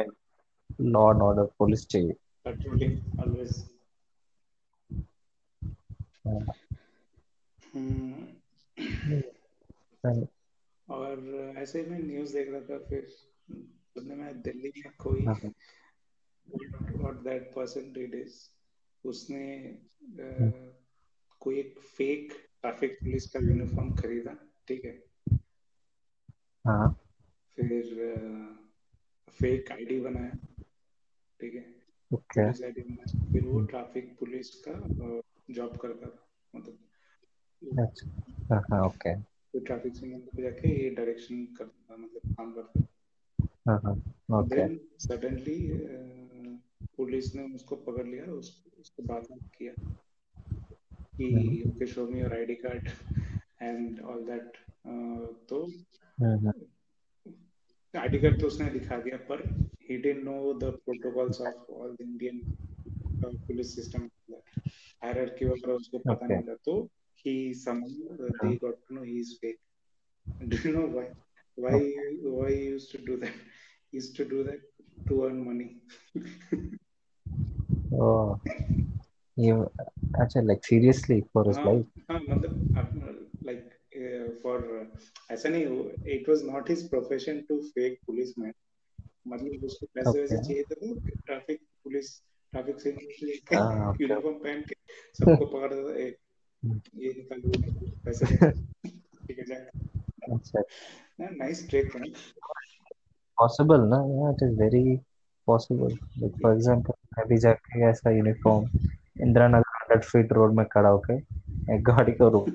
law 0.79 1.11
and 1.11 1.21
order, 1.21 1.45
police 1.59 1.85
चाहिए. 1.85 2.15
patrolling 2.45 2.95
always. 3.19 3.53
Yeah. 6.25 6.39
Hmm. 7.73 8.23
And- 10.03 10.27
और 10.89 11.53
ऐसे 11.57 11.79
ही 11.81 11.85
मैं 11.89 11.99
न्यूज़ 11.99 12.33
देख 12.33 12.49
रहा 12.49 12.61
था 12.61 12.77
फिर 12.89 13.07
सुनने 13.93 14.15
में 14.15 14.41
दिल्ली 14.41 14.71
में 14.77 14.91
कोई 15.03 15.25
हाँ, 15.25 15.35
what 16.47 17.23
that 17.23 17.53
person 17.55 17.93
did 17.93 18.13
is 18.13 18.33
उसने 19.03 19.45
अ, 20.19 20.51
कोई 21.41 21.59
एक 21.59 21.79
फेक 21.97 22.33
ट्रैफ़िक 22.61 22.97
पुलिस 22.99 23.25
का 23.31 23.39
यूनिफॉर्म 23.39 23.93
खरीदा 23.95 24.33
ठीक 24.67 24.85
है? 24.85 24.93
हाँ, 26.65 26.87
फिर 27.57 27.83
फेक 29.29 29.71
आईडी 29.71 29.99
बनाया 29.99 30.37
ठीक 31.39 31.53
है? 31.55 31.65
okay. 32.11 32.43
पुलिस 32.43 32.63
आईडी 32.63 32.81
बनाया। 32.81 33.31
फिर 33.31 33.43
वो 33.43 33.59
ट्रैफ़िक 33.65 34.15
पुलिस 34.19 34.49
का 34.67 34.73
जॉब 35.53 35.77
करता 35.77 36.09
था 36.09 36.27
मतलब। 36.53 36.77
That's, 37.61 38.03
हाँ, 38.51 38.61
हाँ, 38.71 38.81
okay. 38.89 39.15
फिर 39.51 39.63
ट्रैफ़िक 39.63 39.95
सिग्नल 39.95 40.19
पे 40.35 40.41
जाके 40.41 40.83
ये 40.83 40.89
डायरेक्शन 40.95 41.45
करता 41.57 41.95
मतलब 41.97 42.33
काम 42.37 42.51
करता 42.53 42.83
हाँ, 43.67 43.79
हाँ, 43.85 43.95
okay. 44.41 44.55
देन 44.55 44.79
सडनली 44.99 45.59
पुलिस 46.97 47.33
ने 47.35 47.43
उसको 47.55 47.75
पकड़ 47.87 48.05
लिया 48.07 48.25
उस, 48.33 48.63
उसको 48.79 49.03
बात 49.03 49.27
किया 49.57 49.73
कि 51.19 51.63
okay 51.67 51.85
show 51.85 52.07
me 52.07 52.19
your 52.19 52.33
ID 52.33 52.55
card 52.55 52.89
and 53.61 54.01
all 54.01 54.25
that 54.25 54.57
तो 55.49 55.63
हम्म, 56.21 56.51
आईडी 57.93 58.19
कार्ड 58.19 58.39
तो 58.41 58.47
उसने 58.47 58.69
दिखा 58.71 58.97
दिया 59.01 59.17
पर 59.29 59.43
he 59.89 59.97
didn't 59.97 60.23
know 60.23 60.53
the 60.59 60.71
protocols 60.85 61.41
of 61.41 61.71
all 61.73 61.95
Indian 62.01 62.41
police 63.23 63.75
system 63.75 64.09
hierarchy 64.31 65.45
वगैरह 65.45 65.73
उसको 65.73 65.97
पता 65.99 66.25
Okay. 66.25 66.35
नहीं 66.35 66.47
था 66.47 66.55
तो 66.65 66.89
he 67.25 67.53
somehow 67.53 68.15
uh, 68.15 68.31
they 68.41 68.57
got 68.57 68.75
to 68.87 68.95
know 68.95 69.03
he's 69.03 69.29
fake. 69.41 69.59
Do 70.41 70.57
you 70.63 70.71
know 70.73 70.85
why? 70.95 71.05
Why 71.57 71.77
why 72.23 72.49
he 72.51 72.65
used 72.65 72.91
to 72.91 72.99
do 72.99 73.17
that? 73.17 73.37
He 73.91 73.97
used 73.97 74.15
to 74.17 74.25
do 74.25 74.43
that 74.43 74.61
to 75.07 75.25
earn 75.25 75.39
money. 75.45 75.69
Oh, 77.99 78.39
you 79.37 79.71
actually 80.19 80.45
like 80.45 80.63
seriously 80.65 81.23
for 81.33 81.43
his 81.45 81.57
हाँ, 81.57 81.73
हाँ 82.11 82.19
मतलब 82.29 82.53
like 83.43 83.65
uh, 83.95 84.27
for 84.43 84.87
ऐसा 85.31 85.49
नहीं 85.49 85.65
it 86.05 86.27
was 86.27 86.43
not 86.43 86.67
his 86.67 86.83
profession 86.89 87.43
to 87.47 87.61
fake 87.75 87.99
policeman. 88.05 88.53
मतलब 89.27 89.63
उसको 89.63 89.85
पैसे 89.85 90.21
वैसे 90.21 90.37
चाहिए 90.37 90.63
थे 90.63 90.75
तो 90.75 90.99
ट्रैफ़िक 91.25 91.59
पुलिस 91.83 92.21
ट्रैफ़िक 92.51 92.79
से 92.79 92.89
यूनिफॉर्म 94.01 94.35
पहन 94.35 94.61
के 94.61 94.75
सबको 95.19 95.45
पकड़ता 95.45 95.75
था 95.75 95.95
ए, 95.97 96.15
ये 96.95 97.13
निकाल 97.13 97.41
दो 97.41 97.49
पैसे 98.05 98.25
ठीक 98.25 99.39
है 99.39 99.45
जाए 99.45 99.69
अच्छा। 100.33 100.61
नाइस 101.21 101.69
ट्रिक 101.69 101.95
है। 101.95 102.11
पॉसिबल 103.37 103.81
ना? 103.81 104.29
It 104.29 104.43
is 104.43 104.59
very 104.59 104.99
possible 105.47 105.95
for 106.41 106.53
example 106.53 106.93
मैं 107.17 107.27
भी 107.27 107.37
जाके 107.37 107.83
ऐसा 107.89 108.11
uniform 108.11 108.67
Indira 109.21 109.47
Nagar 109.47 109.75
hundred 109.75 110.03
feet 110.03 110.33
road 110.33 110.53
में 110.53 110.65
खड़ा 110.65 110.89
होके 110.89 111.17
एक 111.75 111.83
गाड़ी 111.83 112.11
को 112.11 112.29
रोक। 112.29 112.49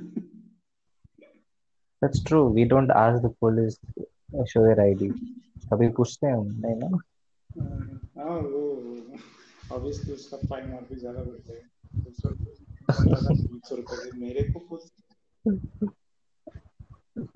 That's 2.03 2.25
true 2.27 2.43
we 2.53 2.65
don't 2.65 2.91
ask 2.93 3.25
the 3.25 3.35
police 3.41 3.75
show 4.49 4.65
their 4.65 4.81
ID 4.81 5.09
कभी 5.73 5.89
पूछते 5.97 6.27
हैं 6.27 6.37
नहीं 6.37 6.77
ना? 6.77 6.99
हाँ 8.17 8.37
वो 8.37 8.63
ऑब्वियसली 9.73 10.15
उसका 10.15 10.37
फाइन 10.37 10.73
और 10.75 10.87
भी 10.91 10.97
ज़्यादा 10.97 11.23
बढ़ता 11.23 11.53
है। 11.53 11.69
मेरे 14.21 14.43
को 14.51 14.79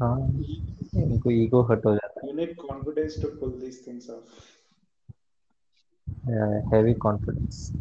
हाँ 0.01 0.17
इनको 0.97 1.31
ईगो 1.31 1.63
हट 1.63 1.87
हो 1.87 1.95
जाता 1.95 2.21
है। 2.21 2.29
You 2.29 2.35
need 2.37 2.55
confidence 2.57 3.21
to 3.23 3.29
pull 3.41 3.51
this 3.61 3.87
things 3.87 4.11
off 4.11 4.33
heavy 6.72 6.94
confidence. 6.96 7.72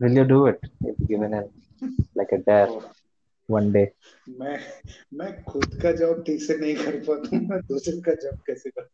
Will 0.00 0.12
you 0.12 0.24
do 0.24 0.46
it 0.46 0.60
if 0.82 0.96
given 1.08 1.34
a 1.34 1.42
like 2.14 2.32
a 2.32 2.38
dare 2.38 2.68
और 2.68 2.90
one 3.48 3.72
day? 3.72 3.86
मैं 4.40 4.56
मैं 5.18 5.30
खुद 5.44 5.64
का 5.82 5.92
जॉब 6.00 6.22
ठीक 6.26 6.42
से 6.42 6.56
नहीं 6.58 6.74
कर 6.76 6.96
पाता 7.08 7.36
हूँ 7.36 7.44
मैं 7.48 7.60
दूसरे 7.68 8.00
का 8.08 8.14
जॉब 8.24 8.38
कैसे 8.46 8.70
कर 8.78 8.88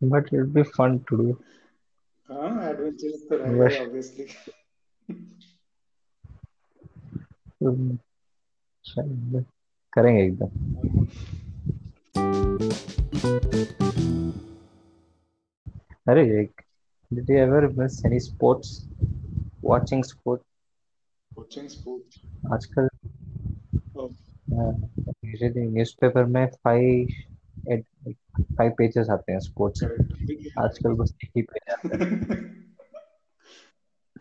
But 0.00 0.26
it 0.32 0.32
would 0.38 0.52
be 0.54 0.62
fun 0.62 0.98
to 1.10 1.16
do. 1.22 1.36
हाँ 2.28 2.68
एडवेंचरस 2.70 3.26
तो 3.30 3.36
रहेगा 3.36 3.64
Well- 3.64 3.80
ऑब्वियसली 3.86 4.26
हम्म, 7.62 7.96
चल, 8.84 9.44
करेंगे 9.92 10.22
एकदम 10.24 11.06
अरे 16.08 16.22
एक 16.40 16.60
did 17.10 17.28
you 17.30 17.36
ever 17.40 17.60
miss 17.78 17.96
any 18.08 18.18
sports 18.26 18.70
watching 19.70 20.02
sport 20.10 20.40
coaching 21.36 21.68
sport 21.68 22.52
आजकल 22.52 22.88
यूजुअली 25.28 25.66
न्यूज़पेपर 25.66 26.24
में 26.36 26.46
फाइव 26.64 27.08
फाइव 28.58 28.72
पेजेस 28.78 29.08
आते 29.10 29.32
हैं 29.32 29.38
स्पोर्ट्स 29.40 29.84
आजकल 30.58 30.94
बस 31.00 31.14
एक 31.24 31.30
ही 31.36 31.42
पेज 31.42 31.70
आता 31.72 31.96
है 31.96 32.10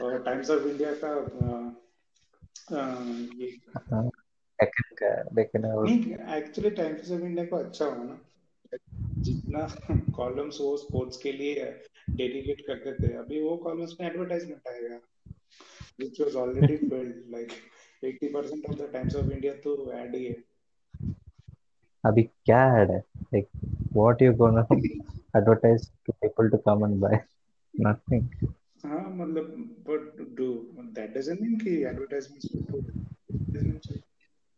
और 0.01 0.23
टाइम्स 0.23 0.49
ऑफ 0.49 0.65
इंडिया 0.67 0.91
का 1.03 1.13
अ, 1.13 1.59
अ, 2.71 2.77
ये 3.41 3.49
हाँ, 3.77 4.03
second 4.59 4.97
का 4.99 5.07
है, 5.07 5.23
लेकिन 5.35 5.65
और 5.65 5.85
नहीं 5.87 6.13
एक्चुअली 6.37 6.69
टाइम्स 6.81 7.11
ऑफ 7.11 7.21
इंडिया 7.21 7.45
को 7.45 7.55
अच्छा 7.55 7.85
हुआ 7.85 8.03
ना 8.03 8.19
जितना 9.24 9.68
कॉलम्स 10.16 10.60
वो 10.60 10.76
स्पोर्ट्स 10.76 11.16
के 11.16 11.32
लिए 11.32 11.54
डेडिकेट 12.10 12.60
करते 12.66 12.92
थे 12.92 13.12
अभी 13.12 13.40
वो 13.40 13.56
कॉलम्स 13.56 13.96
में 14.00 14.10
एडवर्टाइजमेंट 14.10 14.68
आएगा। 14.68 15.00
Which 15.98 16.18
was 16.18 16.36
already 16.36 16.76
filled 16.88 17.30
like 17.30 17.52
80% 18.02 18.64
of 18.68 18.78
the 18.78 18.86
times 18.88 19.14
of 19.14 19.32
india 19.32 19.52
तो 19.64 19.92
ad 20.02 20.14
ही 20.14 20.24
है। 20.24 20.36
अभी 22.04 22.22
क्या 22.22 22.82
ऐड 22.82 22.90
है? 22.90 22.98
Like 22.98 23.48
what 23.96 24.22
you 24.22 24.32
gonna 24.34 24.60
advertise 25.38 25.90
to 26.06 26.12
people 26.12 26.48
to 26.48 26.56
come 26.56 26.84
and 26.84 27.00
buy 27.00 27.20
nothing 27.74 28.28
हाँ 28.84 29.04
मतलब 29.16 29.74
but 29.88 30.02
do 30.38 30.48
that 30.98 31.14
doesn't 31.14 31.40
mean 31.40 31.58
कि 31.64 31.84
advertisements 31.84 32.46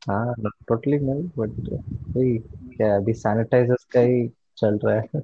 हाँ 0.03 0.35
टोटली 0.69 0.99
नहीं 0.99 1.23
बट 1.39 1.69
वही 2.17 2.39
क्या 2.77 2.97
अभी 2.97 3.13
सैनिटाइजर्स 3.15 3.85
का 3.85 4.01
ही 4.01 4.29
चल 4.57 4.79
रहा 4.85 4.95
है। 4.95 5.21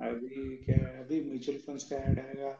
अभी 0.00 0.56
क्या 0.56 0.76
है, 0.76 1.04
अभी 1.04 1.20
म्यूचुअल 1.24 1.58
फंड्स 1.58 1.84
का 1.84 1.96
ऐड 1.96 2.18
आएगा 2.18 2.50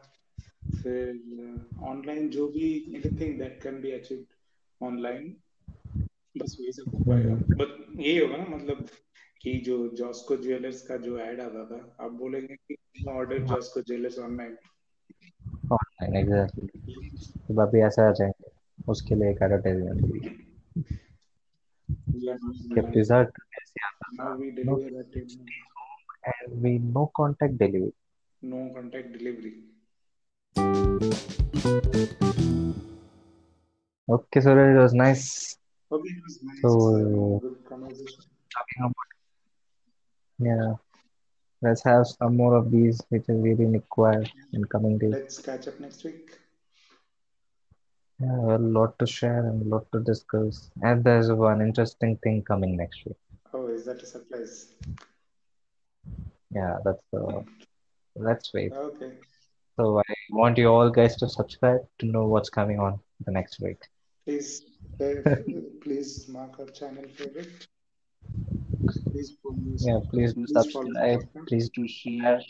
फिर 0.83 1.79
ऑनलाइन 1.83 2.29
जो 2.29 2.47
भी 2.47 2.95
anything 2.95 3.37
that 3.39 3.59
can 3.63 3.81
be 3.81 3.91
achieved 3.91 4.33
online 4.81 5.35
बस 6.37 6.57
वही 6.59 6.71
सब 6.71 6.91
हो 6.93 7.03
पाएगा। 7.03 7.35
बट 7.35 7.99
यही 7.99 8.17
होगा 8.17 8.37
ना 8.37 8.55
मतलब 8.55 8.85
कि 9.41 9.53
जो 9.65 9.77
जॉस्को 9.95 10.37
ज्वेलर्स 10.37 10.81
का 10.81 10.97
जो 10.97 11.19
ऐड 11.19 11.41
आता 11.41 11.65
था 11.65 12.05
आप 12.05 12.11
बोलेंगे 12.11 12.55
कि 12.55 13.05
order 13.09 13.43
Josco 13.45 13.81
jewellers 13.81 14.19
online 14.19 14.57
online 15.73 16.15
exactly 16.15 17.09
तो 17.47 17.61
अभी 17.61 17.81
ऐसा 17.81 18.07
आ 18.09 18.11
जाएँगे 18.11 18.51
उसके 18.87 19.15
लिए 19.15 19.29
एक 19.31 19.41
advertisement 19.43 20.99
kept 22.73 22.93
his 22.93 23.09
heart 23.09 23.31
now 24.17 24.35
we 24.37 24.51
deliver 24.51 24.89
no, 24.89 24.99
at 25.01 25.07
and 26.25 26.61
we 26.61 26.77
no 26.79 27.11
contact 27.15 27.57
delivery. 27.57 27.93
No 28.41 28.71
contact 28.73 29.11
delivery. 29.13 29.53
Okay 34.09 34.41
so 34.41 34.57
it 34.57 34.77
was 34.77 34.93
nice. 34.93 35.57
Okay 35.91 36.09
it 36.09 36.23
was 36.25 36.39
nice. 36.43 36.59
So 36.61 37.41
good 37.41 37.55
talking 38.53 38.79
about 38.79 39.09
yeah 40.39 40.73
let's 41.61 41.83
have 41.83 42.05
some 42.07 42.35
more 42.37 42.55
of 42.55 42.71
these 42.71 43.01
which 43.09 43.23
is 43.29 43.37
really 43.41 43.65
required 43.65 44.29
in 44.53 44.63
coming 44.65 44.97
days. 44.97 45.13
Let's 45.13 45.39
catch 45.39 45.67
up 45.67 45.79
next 45.79 46.03
week. 46.03 46.39
Yeah, 48.19 48.55
a 48.55 48.57
lot 48.57 48.97
to 48.99 49.05
share 49.05 49.45
and 49.45 49.61
a 49.61 49.69
lot 49.69 49.85
to 49.91 49.99
discuss. 49.99 50.71
And 50.81 51.03
there's 51.03 51.31
one 51.31 51.61
interesting 51.61 52.17
thing 52.23 52.43
coming 52.43 52.75
next 52.75 53.05
week. 53.05 53.17
Oh, 53.53 53.67
is 53.67 53.85
that 53.85 54.01
a 54.01 54.05
surprise? 54.05 54.73
Yeah, 56.51 56.77
that's 56.83 57.03
uh, 57.13 57.41
let's 58.15 58.53
wait. 58.53 58.73
Okay. 58.73 59.11
So 59.75 59.99
I 59.99 60.13
want 60.31 60.57
you 60.57 60.67
all 60.67 60.89
guys 60.89 61.15
to 61.17 61.29
subscribe 61.29 61.81
to 61.99 62.05
know 62.07 62.25
what's 62.27 62.49
coming 62.49 62.79
on 62.79 62.99
the 63.25 63.31
next 63.31 63.59
week. 63.59 63.77
Please, 64.25 64.63
please 65.81 66.27
mark 66.29 66.59
our 66.59 66.65
channel 66.65 67.05
favorite. 67.15 67.67
Please 69.11 69.37
yeah, 69.79 69.99
please 70.09 70.33
do 70.33 70.45
subscribe. 70.47 71.21
Please 71.47 71.69
do 71.69 71.87
share. 71.87 72.41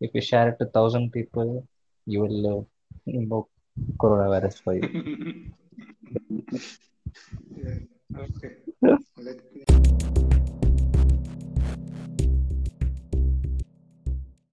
If 0.00 0.10
you 0.14 0.20
share 0.22 0.48
it 0.48 0.58
to 0.58 0.66
thousand 0.66 1.12
people, 1.12 1.66
you 2.06 2.20
will 2.20 2.60
uh, 2.60 2.62
invoke 3.06 3.50
coronavirus 3.98 4.62
for 4.62 4.74
you. 4.74 5.52
okay. 8.16 8.56